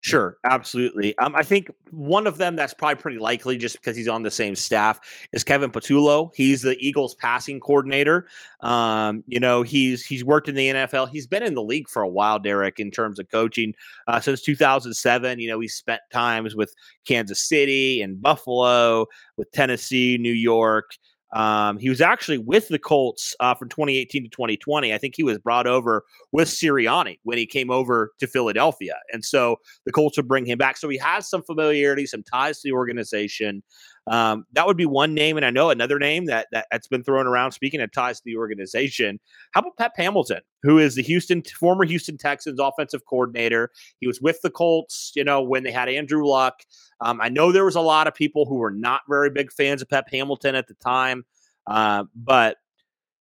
Sure, 0.00 0.38
absolutely. 0.44 1.18
Um, 1.18 1.34
I 1.34 1.42
think 1.42 1.72
one 1.90 2.28
of 2.28 2.38
them 2.38 2.54
that's 2.54 2.72
probably 2.72 2.94
pretty 2.94 3.18
likely 3.18 3.56
just 3.58 3.76
because 3.76 3.96
he's 3.96 4.06
on 4.06 4.22
the 4.22 4.30
same 4.30 4.54
staff 4.54 5.00
is 5.32 5.42
Kevin 5.42 5.72
Patullo. 5.72 6.30
He's 6.36 6.62
the 6.62 6.76
Eagles 6.78 7.16
passing 7.16 7.58
coordinator. 7.58 8.28
Um, 8.60 9.24
you 9.26 9.40
know, 9.40 9.62
he's 9.62 10.06
he's 10.06 10.24
worked 10.24 10.48
in 10.48 10.54
the 10.54 10.68
NFL. 10.68 11.08
He's 11.10 11.26
been 11.26 11.42
in 11.42 11.54
the 11.54 11.64
league 11.64 11.88
for 11.88 12.02
a 12.02 12.08
while, 12.08 12.38
Derek, 12.38 12.78
in 12.78 12.92
terms 12.92 13.18
of 13.18 13.28
coaching 13.28 13.74
uh, 14.06 14.20
since 14.20 14.40
2007. 14.40 15.40
You 15.40 15.48
know, 15.48 15.58
he 15.58 15.66
spent 15.66 16.00
times 16.12 16.54
with 16.54 16.72
Kansas 17.04 17.40
City 17.40 18.00
and 18.00 18.22
Buffalo, 18.22 19.06
with 19.36 19.50
Tennessee, 19.50 20.16
New 20.16 20.32
York. 20.32 20.92
Um, 21.32 21.78
he 21.78 21.88
was 21.88 22.00
actually 22.00 22.38
with 22.38 22.68
the 22.68 22.78
Colts 22.78 23.34
uh, 23.40 23.54
from 23.54 23.68
2018 23.68 24.24
to 24.24 24.28
2020. 24.30 24.94
I 24.94 24.98
think 24.98 25.14
he 25.16 25.22
was 25.22 25.38
brought 25.38 25.66
over 25.66 26.04
with 26.32 26.48
Sirianni 26.48 27.18
when 27.22 27.38
he 27.38 27.46
came 27.46 27.70
over 27.70 28.12
to 28.18 28.26
Philadelphia. 28.26 28.96
And 29.12 29.24
so 29.24 29.56
the 29.84 29.92
Colts 29.92 30.16
would 30.16 30.28
bring 30.28 30.46
him 30.46 30.58
back. 30.58 30.76
So 30.76 30.88
he 30.88 30.98
has 30.98 31.28
some 31.28 31.42
familiarity, 31.42 32.06
some 32.06 32.22
ties 32.22 32.60
to 32.60 32.68
the 32.68 32.72
organization. 32.72 33.62
Um, 34.08 34.46
that 34.52 34.66
would 34.66 34.76
be 34.76 34.86
one 34.86 35.14
name, 35.14 35.36
and 35.36 35.44
I 35.44 35.50
know 35.50 35.70
another 35.70 35.98
name 35.98 36.26
that, 36.26 36.48
that 36.52 36.66
that's 36.70 36.88
been 36.88 37.04
thrown 37.04 37.26
around. 37.26 37.52
Speaking 37.52 37.80
of 37.80 37.92
ties 37.92 38.18
to 38.18 38.22
the 38.24 38.36
organization, 38.36 39.20
how 39.52 39.60
about 39.60 39.76
Pep 39.76 39.92
Hamilton, 39.96 40.40
who 40.62 40.78
is 40.78 40.94
the 40.94 41.02
Houston 41.02 41.42
former 41.42 41.84
Houston 41.84 42.16
Texans 42.16 42.58
offensive 42.60 43.04
coordinator? 43.06 43.70
He 44.00 44.06
was 44.06 44.20
with 44.20 44.40
the 44.42 44.50
Colts, 44.50 45.12
you 45.14 45.24
know, 45.24 45.42
when 45.42 45.62
they 45.62 45.72
had 45.72 45.88
Andrew 45.88 46.26
Luck. 46.26 46.62
Um, 47.00 47.20
I 47.20 47.28
know 47.28 47.52
there 47.52 47.64
was 47.64 47.76
a 47.76 47.80
lot 47.80 48.06
of 48.06 48.14
people 48.14 48.46
who 48.46 48.56
were 48.56 48.70
not 48.70 49.02
very 49.08 49.30
big 49.30 49.52
fans 49.52 49.82
of 49.82 49.88
Pep 49.88 50.08
Hamilton 50.10 50.54
at 50.54 50.68
the 50.68 50.74
time, 50.74 51.24
uh, 51.66 52.04
but 52.14 52.56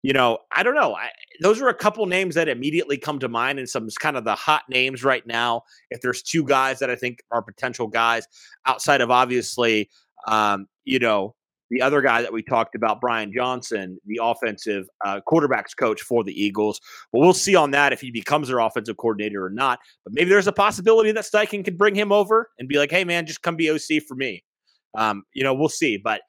you 0.03 0.13
know, 0.13 0.39
I 0.51 0.65
don't 0.65 0.75
know. 0.75 0.95
I, 0.97 1.11
those 1.41 1.61
are 1.61 1.69
a 1.69 1.75
couple 1.75 2.05
names 2.07 2.35
that 2.35 2.49
immediately 2.49 2.99
come 2.99 3.21
to 3.21 3.29
mind, 3.29 3.61
and 3.61 3.69
some 3.69 3.89
kind 4.01 4.17
of 4.17 4.25
the 4.25 4.35
hot 4.35 4.63
names 4.69 5.05
right 5.05 5.25
now. 5.27 5.63
If 5.91 6.01
there's 6.01 6.23
two 6.23 6.45
guys 6.45 6.81
that 6.81 6.91
I 6.91 6.97
think 6.97 7.23
are 7.31 7.41
potential 7.41 7.87
guys 7.87 8.27
outside 8.67 9.01
of 9.01 9.13
obviously, 9.13 9.89
um, 10.27 10.67
you 10.85 10.99
know, 10.99 11.35
the 11.71 11.81
other 11.81 12.03
guy 12.03 12.21
that 12.21 12.33
we 12.33 12.43
talked 12.43 12.75
about, 12.75 13.01
Brian 13.01 13.33
Johnson, 13.35 13.99
the 14.05 14.21
offensive 14.23 14.87
uh, 15.05 15.21
quarterbacks 15.27 15.75
coach 15.75 16.03
for 16.03 16.23
the 16.23 16.33
Eagles. 16.33 16.79
But 17.13 17.21
we'll 17.21 17.33
see 17.33 17.57
on 17.57 17.71
that 17.71 17.95
if 17.95 18.01
he 18.03 18.11
becomes 18.11 18.49
their 18.49 18.59
offensive 18.59 18.99
coordinator 18.99 19.43
or 19.45 19.51
not. 19.51 19.79
But 20.05 20.13
maybe 20.13 20.29
there's 20.29 20.47
a 20.47 20.53
possibility 20.53 21.13
that 21.13 21.25
Steichen 21.25 21.65
could 21.65 21.79
bring 21.79 21.95
him 21.95 22.13
over 22.13 22.51
and 22.59 22.69
be 22.69 22.77
like, 22.77 22.91
"Hey, 22.91 23.05
man, 23.05 23.25
just 23.25 23.41
come 23.41 23.57
be 23.57 23.71
OC 23.71 24.03
for 24.07 24.15
me." 24.15 24.45
Um, 24.95 25.25
you 25.33 25.43
know, 25.43 25.55
we'll 25.55 25.71
see. 25.71 25.97
But 25.97 26.21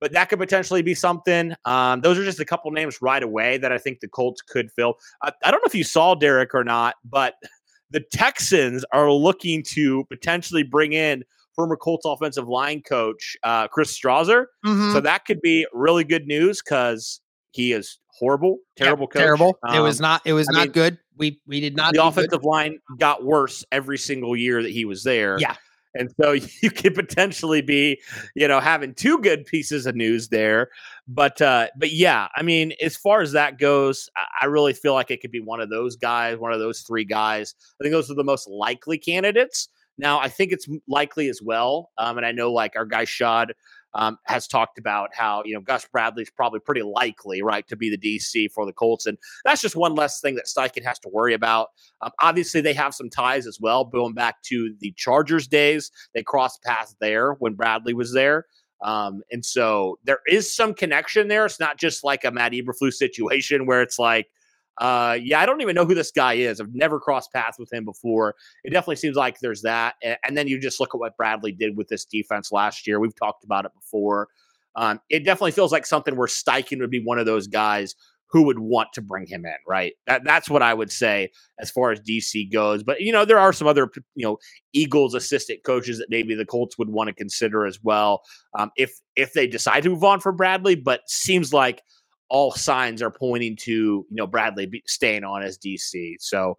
but 0.00 0.12
that 0.12 0.28
could 0.28 0.38
potentially 0.38 0.82
be 0.82 0.94
something. 0.94 1.54
Um, 1.64 2.00
those 2.00 2.18
are 2.18 2.24
just 2.24 2.40
a 2.40 2.44
couple 2.44 2.70
names 2.70 3.00
right 3.00 3.22
away 3.22 3.58
that 3.58 3.72
I 3.72 3.78
think 3.78 4.00
the 4.00 4.08
Colts 4.08 4.42
could 4.42 4.70
fill. 4.72 4.96
I, 5.22 5.32
I 5.44 5.50
don't 5.50 5.60
know 5.60 5.66
if 5.66 5.74
you 5.74 5.84
saw 5.84 6.14
Derek 6.14 6.54
or 6.54 6.64
not, 6.64 6.96
but 7.04 7.34
the 7.90 8.00
Texans 8.12 8.84
are 8.92 9.10
looking 9.10 9.62
to 9.64 10.04
potentially 10.04 10.62
bring 10.62 10.92
in 10.92 11.24
former 11.60 11.76
Colts 11.76 12.06
offensive 12.06 12.48
line 12.48 12.80
coach 12.80 13.36
uh, 13.42 13.68
Chris 13.68 13.96
Strausser. 13.98 14.46
Mm-hmm. 14.64 14.92
So 14.92 15.00
that 15.00 15.26
could 15.26 15.42
be 15.42 15.66
really 15.74 16.04
good 16.04 16.26
news 16.26 16.62
because 16.62 17.20
he 17.50 17.72
is 17.72 17.98
horrible, 18.08 18.58
terrible, 18.76 19.08
yeah, 19.14 19.20
terrible. 19.20 19.58
Um, 19.62 19.76
it 19.76 19.80
was 19.80 20.00
um, 20.00 20.04
not. 20.04 20.22
It 20.24 20.32
was 20.32 20.48
I 20.48 20.52
not 20.52 20.62
mean, 20.62 20.72
good. 20.72 20.98
We 21.18 21.38
we 21.46 21.60
did 21.60 21.76
not. 21.76 21.92
The 21.92 22.02
offensive 22.02 22.30
good. 22.40 22.44
line 22.44 22.78
got 22.98 23.24
worse 23.24 23.62
every 23.70 23.98
single 23.98 24.34
year 24.34 24.62
that 24.62 24.70
he 24.70 24.86
was 24.86 25.04
there. 25.04 25.38
Yeah. 25.38 25.54
And 25.94 26.10
so 26.18 26.32
you 26.62 26.70
could 26.70 26.94
potentially 26.94 27.60
be, 27.60 28.00
you 28.34 28.48
know, 28.48 28.60
having 28.60 28.94
two 28.94 29.18
good 29.18 29.44
pieces 29.44 29.84
of 29.84 29.94
news 29.96 30.28
there. 30.28 30.70
But 31.08 31.42
uh, 31.42 31.66
but 31.76 31.92
yeah, 31.92 32.28
I 32.36 32.42
mean, 32.42 32.72
as 32.80 32.96
far 32.96 33.20
as 33.20 33.32
that 33.32 33.58
goes, 33.58 34.08
I 34.40 34.46
really 34.46 34.72
feel 34.72 34.94
like 34.94 35.10
it 35.10 35.20
could 35.20 35.32
be 35.32 35.40
one 35.40 35.60
of 35.60 35.68
those 35.68 35.96
guys, 35.96 36.38
one 36.38 36.52
of 36.52 36.60
those 36.60 36.80
three 36.80 37.04
guys. 37.04 37.54
I 37.78 37.84
think 37.84 37.92
those 37.92 38.10
are 38.10 38.14
the 38.14 38.24
most 38.24 38.48
likely 38.48 38.96
candidates. 38.96 39.68
Now, 39.98 40.18
I 40.18 40.28
think 40.28 40.52
it's 40.52 40.66
likely 40.88 41.28
as 41.28 41.40
well. 41.42 41.90
Um, 41.98 42.16
and 42.16 42.26
I 42.26 42.32
know 42.32 42.52
like 42.52 42.74
our 42.76 42.86
guy 42.86 43.04
Shad 43.04 43.52
um, 43.94 44.18
has 44.24 44.46
talked 44.46 44.78
about 44.78 45.10
how 45.12 45.42
you 45.44 45.54
know 45.54 45.60
Gus 45.60 45.86
Bradley 45.90 46.22
is 46.22 46.30
probably 46.30 46.60
pretty 46.60 46.82
likely, 46.82 47.42
right, 47.42 47.66
to 47.68 47.76
be 47.76 47.90
the 47.90 47.98
DC 47.98 48.50
for 48.52 48.64
the 48.64 48.72
Colts, 48.72 49.06
and 49.06 49.18
that's 49.44 49.60
just 49.60 49.76
one 49.76 49.94
less 49.94 50.20
thing 50.20 50.36
that 50.36 50.46
Steichen 50.46 50.84
has 50.84 50.98
to 51.00 51.08
worry 51.08 51.34
about. 51.34 51.68
Um, 52.00 52.10
obviously, 52.20 52.60
they 52.60 52.72
have 52.74 52.94
some 52.94 53.10
ties 53.10 53.46
as 53.46 53.58
well, 53.60 53.84
going 53.84 54.14
back 54.14 54.42
to 54.44 54.74
the 54.80 54.92
Chargers 54.96 55.48
days. 55.48 55.90
They 56.14 56.22
crossed 56.22 56.62
paths 56.62 56.94
there 57.00 57.32
when 57.34 57.54
Bradley 57.54 57.94
was 57.94 58.12
there. 58.12 58.46
Um, 58.82 59.22
and 59.30 59.44
so 59.44 59.98
there 60.04 60.20
is 60.26 60.54
some 60.54 60.72
connection 60.72 61.28
there. 61.28 61.44
It's 61.44 61.60
not 61.60 61.78
just 61.78 62.02
like 62.02 62.24
a 62.24 62.30
Matt 62.30 62.52
Eberflus 62.52 62.94
situation 62.94 63.66
where 63.66 63.82
it's 63.82 63.98
like, 63.98 64.28
uh, 64.78 65.18
yeah, 65.20 65.40
I 65.40 65.46
don't 65.46 65.60
even 65.60 65.74
know 65.74 65.84
who 65.84 65.94
this 65.94 66.10
guy 66.10 66.34
is. 66.34 66.60
I've 66.60 66.74
never 66.74 66.98
crossed 66.98 67.32
paths 67.32 67.58
with 67.58 67.72
him 67.72 67.84
before. 67.84 68.34
It 68.64 68.70
definitely 68.70 68.96
seems 68.96 69.16
like 69.16 69.38
there's 69.40 69.62
that. 69.62 69.94
And 70.24 70.36
then 70.36 70.48
you 70.48 70.58
just 70.58 70.80
look 70.80 70.94
at 70.94 70.98
what 70.98 71.16
Bradley 71.16 71.52
did 71.52 71.76
with 71.76 71.88
this 71.88 72.04
defense 72.04 72.50
last 72.50 72.86
year. 72.86 72.98
We've 72.98 73.14
talked 73.14 73.44
about 73.44 73.64
it 73.66 73.72
before. 73.74 74.28
Um, 74.76 75.00
it 75.10 75.24
definitely 75.24 75.52
feels 75.52 75.72
like 75.72 75.84
something 75.84 76.16
where 76.16 76.28
Steichen 76.28 76.80
would 76.80 76.90
be 76.90 77.02
one 77.02 77.18
of 77.18 77.26
those 77.26 77.46
guys 77.46 77.94
who 78.30 78.42
would 78.42 78.60
want 78.60 78.92
to 78.92 79.02
bring 79.02 79.26
him 79.26 79.44
in, 79.44 79.56
right? 79.66 79.94
That, 80.06 80.22
that's 80.24 80.48
what 80.48 80.62
I 80.62 80.72
would 80.72 80.92
say 80.92 81.30
as 81.58 81.70
far 81.70 81.90
as 81.90 82.00
DC 82.00 82.52
goes. 82.52 82.82
But 82.84 83.00
you 83.00 83.12
know, 83.12 83.24
there 83.24 83.38
are 83.38 83.52
some 83.52 83.66
other 83.66 83.90
you 84.14 84.24
know 84.24 84.38
Eagles 84.72 85.14
assistant 85.14 85.64
coaches 85.64 85.98
that 85.98 86.10
maybe 86.10 86.34
the 86.34 86.46
Colts 86.46 86.78
would 86.78 86.90
want 86.90 87.08
to 87.08 87.14
consider 87.14 87.66
as 87.66 87.80
well 87.82 88.22
um, 88.56 88.70
if 88.76 88.92
if 89.16 89.32
they 89.32 89.46
decide 89.46 89.82
to 89.82 89.90
move 89.90 90.04
on 90.04 90.20
for 90.20 90.32
Bradley. 90.32 90.76
But 90.76 91.00
seems 91.06 91.52
like 91.52 91.82
all 92.30 92.52
signs 92.52 93.02
are 93.02 93.10
pointing 93.10 93.56
to 93.56 93.72
you 93.72 94.06
know 94.10 94.26
Bradley 94.26 94.82
staying 94.86 95.24
on 95.24 95.42
as 95.42 95.58
DC. 95.58 96.16
So 96.20 96.56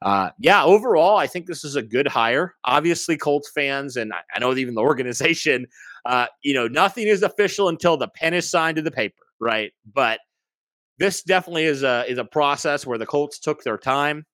uh, 0.00 0.30
yeah, 0.38 0.64
overall, 0.64 1.16
I 1.16 1.26
think 1.26 1.46
this 1.46 1.64
is 1.64 1.74
a 1.74 1.82
good 1.82 2.06
hire. 2.06 2.54
Obviously, 2.64 3.16
Colts 3.16 3.50
fans, 3.50 3.96
and 3.96 4.12
I, 4.12 4.20
I 4.34 4.38
know 4.38 4.54
even 4.54 4.74
the 4.74 4.80
organization, 4.92 5.66
uh, 6.06 6.26
you 6.42 6.54
know, 6.54 6.68
nothing 6.68 7.08
is 7.08 7.22
official 7.22 7.68
until 7.68 7.96
the 7.96 8.08
pen 8.08 8.34
is 8.34 8.48
signed 8.48 8.76
to 8.76 8.82
the 8.82 8.90
paper, 8.90 9.24
right? 9.40 9.72
But 9.92 10.20
this 10.98 11.22
definitely 11.22 11.64
is 11.64 11.82
a 11.82 12.04
is 12.08 12.18
a 12.18 12.24
process 12.24 12.86
where 12.86 12.98
the 12.98 13.06
Colts 13.06 13.38
took 13.38 13.62
their 13.64 13.78
time, 13.78 14.24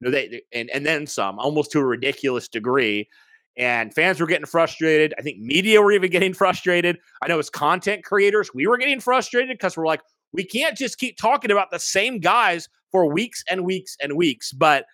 you 0.00 0.06
know, 0.06 0.10
they 0.10 0.42
and 0.52 0.68
and 0.70 0.84
then 0.84 1.06
some, 1.06 1.38
almost 1.38 1.72
to 1.72 1.80
a 1.80 1.84
ridiculous 1.84 2.48
degree. 2.48 3.08
And 3.56 3.94
fans 3.94 4.20
were 4.20 4.26
getting 4.26 4.46
frustrated. 4.46 5.14
I 5.16 5.22
think 5.22 5.38
media 5.38 5.80
were 5.80 5.92
even 5.92 6.10
getting 6.10 6.34
frustrated. 6.34 6.98
I 7.22 7.28
know 7.28 7.38
as 7.38 7.50
content 7.50 8.04
creators, 8.04 8.52
we 8.52 8.66
were 8.66 8.76
getting 8.76 8.98
frustrated 8.98 9.56
because 9.56 9.76
we're 9.76 9.86
like, 9.86 10.00
we 10.34 10.44
can't 10.44 10.76
just 10.76 10.98
keep 10.98 11.16
talking 11.16 11.50
about 11.50 11.70
the 11.70 11.78
same 11.78 12.18
guys 12.18 12.68
for 12.90 13.10
weeks 13.10 13.42
and 13.48 13.64
weeks 13.64 13.96
and 14.02 14.16
weeks. 14.16 14.52
But 14.52 14.84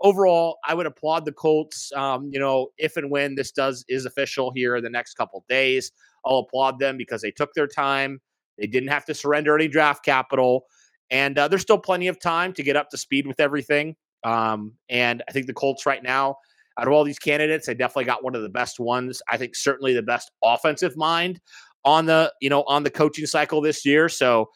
overall, 0.00 0.58
I 0.64 0.74
would 0.74 0.86
applaud 0.86 1.24
the 1.24 1.32
Colts. 1.32 1.90
Um, 1.96 2.28
you 2.30 2.38
know, 2.38 2.68
if 2.78 2.96
and 2.96 3.10
when 3.10 3.34
this 3.34 3.50
does 3.50 3.84
is 3.88 4.04
official 4.04 4.52
here 4.54 4.76
in 4.76 4.84
the 4.84 4.90
next 4.90 5.14
couple 5.14 5.44
days, 5.48 5.90
I'll 6.24 6.38
applaud 6.38 6.78
them 6.78 6.98
because 6.98 7.22
they 7.22 7.30
took 7.30 7.54
their 7.54 7.66
time. 7.66 8.20
They 8.58 8.66
didn't 8.66 8.90
have 8.90 9.06
to 9.06 9.14
surrender 9.14 9.56
any 9.56 9.68
draft 9.68 10.04
capital, 10.04 10.66
and 11.10 11.38
uh, 11.38 11.48
there's 11.48 11.62
still 11.62 11.78
plenty 11.78 12.08
of 12.08 12.20
time 12.20 12.52
to 12.52 12.62
get 12.62 12.76
up 12.76 12.90
to 12.90 12.98
speed 12.98 13.26
with 13.26 13.40
everything. 13.40 13.96
Um, 14.22 14.74
and 14.90 15.22
I 15.26 15.32
think 15.32 15.46
the 15.46 15.54
Colts 15.54 15.86
right 15.86 16.02
now, 16.02 16.36
out 16.78 16.86
of 16.86 16.92
all 16.92 17.04
these 17.04 17.18
candidates, 17.18 17.66
they 17.66 17.74
definitely 17.74 18.04
got 18.04 18.22
one 18.22 18.34
of 18.34 18.42
the 18.42 18.50
best 18.50 18.78
ones. 18.78 19.22
I 19.30 19.38
think 19.38 19.56
certainly 19.56 19.94
the 19.94 20.02
best 20.02 20.30
offensive 20.44 20.94
mind 20.94 21.40
on 21.86 22.04
the 22.04 22.30
you 22.42 22.50
know 22.50 22.64
on 22.64 22.82
the 22.82 22.90
coaching 22.90 23.24
cycle 23.24 23.62
this 23.62 23.86
year. 23.86 24.10
So 24.10 24.50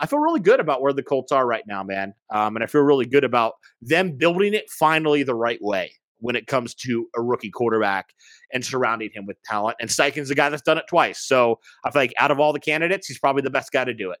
I 0.00 0.06
feel 0.06 0.18
really 0.18 0.40
good 0.40 0.60
about 0.60 0.80
where 0.80 0.92
the 0.92 1.02
Colts 1.02 1.30
are 1.30 1.46
right 1.46 1.64
now, 1.66 1.84
man. 1.84 2.14
Um, 2.30 2.56
and 2.56 2.64
I 2.64 2.66
feel 2.66 2.80
really 2.80 3.06
good 3.06 3.22
about 3.22 3.54
them 3.82 4.16
building 4.16 4.54
it 4.54 4.70
finally 4.70 5.22
the 5.22 5.34
right 5.34 5.60
way 5.60 5.92
when 6.20 6.36
it 6.36 6.46
comes 6.46 6.74
to 6.74 7.06
a 7.16 7.22
rookie 7.22 7.50
quarterback 7.50 8.08
and 8.52 8.64
surrounding 8.64 9.10
him 9.12 9.26
with 9.26 9.42
talent. 9.44 9.76
And 9.80 9.90
Steichen's 9.90 10.28
the 10.28 10.34
guy 10.34 10.48
that's 10.48 10.62
done 10.62 10.78
it 10.78 10.84
twice. 10.88 11.20
So 11.20 11.58
I 11.84 11.90
feel 11.90 12.02
like 12.02 12.14
out 12.18 12.30
of 12.30 12.40
all 12.40 12.52
the 12.52 12.60
candidates, 12.60 13.06
he's 13.06 13.18
probably 13.18 13.42
the 13.42 13.50
best 13.50 13.72
guy 13.72 13.84
to 13.84 13.94
do 13.94 14.10
it. 14.10 14.18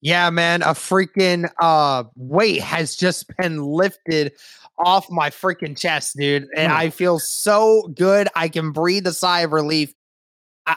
Yeah, 0.00 0.30
man, 0.30 0.62
a 0.62 0.74
freaking 0.74 1.50
uh 1.60 2.04
weight 2.14 2.62
has 2.62 2.94
just 2.94 3.26
been 3.36 3.64
lifted 3.64 4.32
off 4.78 5.10
my 5.10 5.28
freaking 5.30 5.76
chest, 5.76 6.16
dude. 6.16 6.46
And 6.56 6.72
mm. 6.72 6.76
I 6.76 6.90
feel 6.90 7.18
so 7.18 7.90
good. 7.96 8.28
I 8.36 8.48
can 8.48 8.70
breathe 8.70 9.06
a 9.08 9.12
sigh 9.12 9.40
of 9.40 9.52
relief 9.52 9.92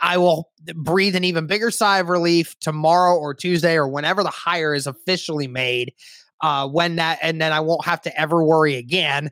I 0.01 0.17
will 0.17 0.51
breathe 0.75 1.15
an 1.15 1.23
even 1.23 1.47
bigger 1.47 1.71
sigh 1.71 1.99
of 1.99 2.09
relief 2.09 2.57
tomorrow 2.59 3.17
or 3.17 3.33
Tuesday 3.33 3.75
or 3.75 3.87
whenever 3.87 4.23
the 4.23 4.29
hire 4.29 4.73
is 4.73 4.87
officially 4.87 5.47
made. 5.47 5.93
Uh, 6.41 6.67
when 6.67 6.95
that, 6.95 7.19
and 7.21 7.39
then 7.39 7.53
I 7.53 7.59
won't 7.59 7.85
have 7.85 8.01
to 8.01 8.19
ever 8.19 8.43
worry 8.43 8.75
again. 8.75 9.29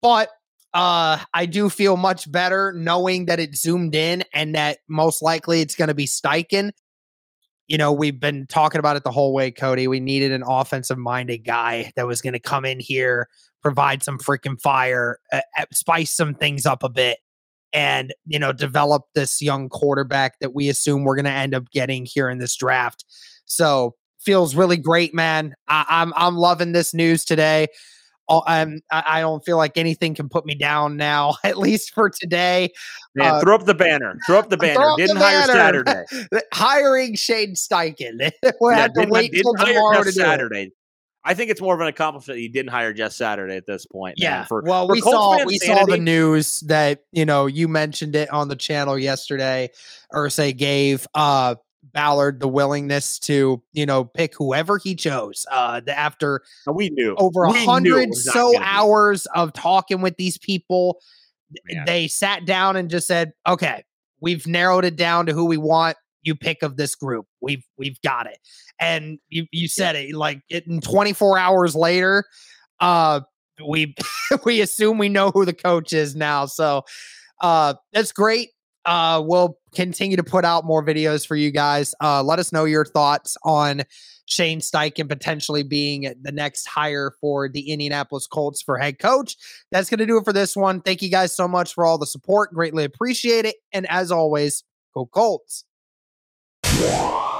But 0.00 0.28
uh, 0.72 1.18
I 1.32 1.46
do 1.46 1.68
feel 1.68 1.96
much 1.96 2.30
better 2.30 2.72
knowing 2.72 3.26
that 3.26 3.40
it 3.40 3.56
zoomed 3.56 3.96
in 3.96 4.22
and 4.32 4.54
that 4.54 4.78
most 4.88 5.20
likely 5.20 5.62
it's 5.62 5.74
going 5.74 5.88
to 5.88 5.94
be 5.94 6.06
Steichen. 6.06 6.70
You 7.66 7.78
know, 7.78 7.92
we've 7.92 8.20
been 8.20 8.46
talking 8.46 8.78
about 8.78 8.96
it 8.96 9.02
the 9.02 9.10
whole 9.10 9.32
way, 9.32 9.50
Cody. 9.50 9.88
We 9.88 9.98
needed 9.98 10.30
an 10.30 10.44
offensive 10.46 10.98
minded 10.98 11.38
guy 11.38 11.92
that 11.96 12.06
was 12.06 12.20
going 12.20 12.34
to 12.34 12.40
come 12.40 12.64
in 12.64 12.78
here, 12.78 13.28
provide 13.62 14.02
some 14.02 14.18
freaking 14.18 14.60
fire, 14.60 15.18
uh, 15.32 15.40
spice 15.72 16.12
some 16.12 16.34
things 16.34 16.66
up 16.66 16.82
a 16.82 16.88
bit 16.88 17.18
and 17.74 18.14
you 18.26 18.38
know 18.38 18.52
develop 18.52 19.02
this 19.14 19.42
young 19.42 19.68
quarterback 19.68 20.38
that 20.38 20.54
we 20.54 20.68
assume 20.68 21.04
we're 21.04 21.16
going 21.16 21.24
to 21.26 21.30
end 21.30 21.54
up 21.54 21.70
getting 21.70 22.06
here 22.06 22.30
in 22.30 22.38
this 22.38 22.56
draft. 22.56 23.04
So 23.44 23.96
feels 24.20 24.54
really 24.54 24.78
great, 24.78 25.12
man. 25.12 25.54
I, 25.68 25.80
am 25.80 26.12
I'm, 26.16 26.28
I'm 26.28 26.36
loving 26.36 26.72
this 26.72 26.94
news 26.94 27.24
today. 27.24 27.66
I'm, 28.28 28.80
I 28.90 29.20
don't 29.20 29.44
feel 29.44 29.58
like 29.58 29.76
anything 29.76 30.14
can 30.14 30.28
put 30.28 30.46
me 30.46 30.54
down 30.54 30.96
now, 30.96 31.34
at 31.44 31.58
least 31.58 31.92
for 31.92 32.08
today. 32.08 32.70
Man, 33.14 33.34
uh, 33.34 33.40
throw 33.40 33.54
up 33.54 33.64
the 33.64 33.74
banner. 33.74 34.16
Throw 34.26 34.38
up 34.38 34.48
the 34.48 34.56
banner. 34.56 34.94
Didn't 34.96 35.16
hire 35.16 35.46
banner. 35.46 35.84
Saturday. 35.84 36.40
Hiring 36.54 37.16
Shane 37.16 37.54
Steichen. 37.54 38.32
we'll 38.60 38.72
yeah, 38.72 38.78
have 38.78 38.92
to 38.94 39.06
wait 39.08 39.32
till 39.32 39.54
tomorrow 39.54 40.02
to 40.02 40.12
Saturday. 40.12 40.72
I 41.24 41.34
think 41.34 41.50
it's 41.50 41.60
more 41.60 41.74
of 41.74 41.80
an 41.80 41.86
accomplishment 41.86 42.36
that 42.36 42.40
he 42.40 42.48
didn't 42.48 42.70
hire 42.70 42.92
Jeff 42.92 43.12
Saturday 43.12 43.56
at 43.56 43.66
this 43.66 43.86
point. 43.86 44.16
Yeah. 44.18 44.38
Man. 44.38 44.46
For, 44.46 44.62
well, 44.62 44.86
for 44.86 44.92
we 44.92 45.00
Colts 45.00 45.16
saw 45.16 45.44
we 45.46 45.58
sanity, 45.58 45.80
saw 45.80 45.86
the 45.86 45.98
news 45.98 46.60
that 46.60 47.04
you 47.12 47.24
know 47.24 47.46
you 47.46 47.68
mentioned 47.68 48.14
it 48.14 48.30
on 48.30 48.48
the 48.48 48.56
channel 48.56 48.98
yesterday. 48.98 49.70
Irsay 50.12 50.56
gave 50.56 51.06
uh 51.14 51.54
Ballard 51.92 52.40
the 52.40 52.48
willingness 52.48 53.18
to 53.20 53.62
you 53.72 53.86
know 53.86 54.04
pick 54.04 54.34
whoever 54.34 54.78
he 54.78 54.94
chose. 54.94 55.46
Uh, 55.50 55.80
after 55.88 56.42
we 56.72 56.90
knew 56.90 57.14
over 57.16 57.44
a 57.44 57.52
hundred 57.52 58.14
so 58.14 58.54
hours 58.60 59.26
of 59.34 59.52
talking 59.52 60.00
with 60.00 60.16
these 60.16 60.38
people, 60.38 61.00
Man. 61.70 61.84
they 61.86 62.08
sat 62.08 62.46
down 62.46 62.76
and 62.76 62.90
just 62.90 63.06
said, 63.06 63.32
"Okay, 63.46 63.84
we've 64.20 64.46
narrowed 64.46 64.84
it 64.84 64.96
down 64.96 65.26
to 65.26 65.32
who 65.32 65.44
we 65.44 65.56
want. 65.56 65.96
You 66.24 66.34
pick 66.34 66.62
of 66.62 66.76
this 66.76 66.94
group. 66.94 67.26
We've 67.40 67.64
we've 67.78 68.00
got 68.02 68.26
it. 68.26 68.38
And 68.80 69.18
you 69.28 69.46
you 69.52 69.68
said 69.68 69.96
it 69.96 70.14
like 70.14 70.40
it, 70.48 70.66
in 70.66 70.80
24 70.80 71.38
hours 71.38 71.74
later, 71.76 72.24
uh 72.80 73.20
we 73.66 73.94
we 74.44 74.60
assume 74.60 74.98
we 74.98 75.08
know 75.08 75.30
who 75.30 75.44
the 75.44 75.54
coach 75.54 75.92
is 75.92 76.16
now. 76.16 76.46
So 76.46 76.82
uh 77.40 77.74
that's 77.92 78.12
great. 78.12 78.50
Uh 78.84 79.22
we'll 79.24 79.58
continue 79.74 80.16
to 80.16 80.24
put 80.24 80.44
out 80.44 80.64
more 80.64 80.84
videos 80.84 81.26
for 81.26 81.36
you 81.36 81.50
guys. 81.50 81.94
Uh 82.02 82.22
let 82.22 82.38
us 82.38 82.52
know 82.52 82.64
your 82.64 82.84
thoughts 82.84 83.36
on 83.44 83.82
Shane 84.26 84.60
Steichen 84.60 85.08
potentially 85.08 85.62
being 85.62 86.12
the 86.22 86.32
next 86.32 86.66
hire 86.66 87.12
for 87.20 87.48
the 87.48 87.70
Indianapolis 87.70 88.26
Colts 88.26 88.62
for 88.62 88.78
head 88.78 88.98
coach. 88.98 89.36
That's 89.70 89.90
going 89.90 89.98
to 89.98 90.06
do 90.06 90.16
it 90.16 90.24
for 90.24 90.32
this 90.32 90.56
one. 90.56 90.80
Thank 90.80 91.02
you 91.02 91.10
guys 91.10 91.36
so 91.36 91.46
much 91.46 91.74
for 91.74 91.84
all 91.84 91.98
the 91.98 92.06
support. 92.06 92.54
Greatly 92.54 92.84
appreciate 92.84 93.44
it. 93.44 93.56
And 93.72 93.86
as 93.90 94.10
always, 94.10 94.64
go 94.94 95.04
Colts. 95.04 95.64
Yeah. 96.80 97.33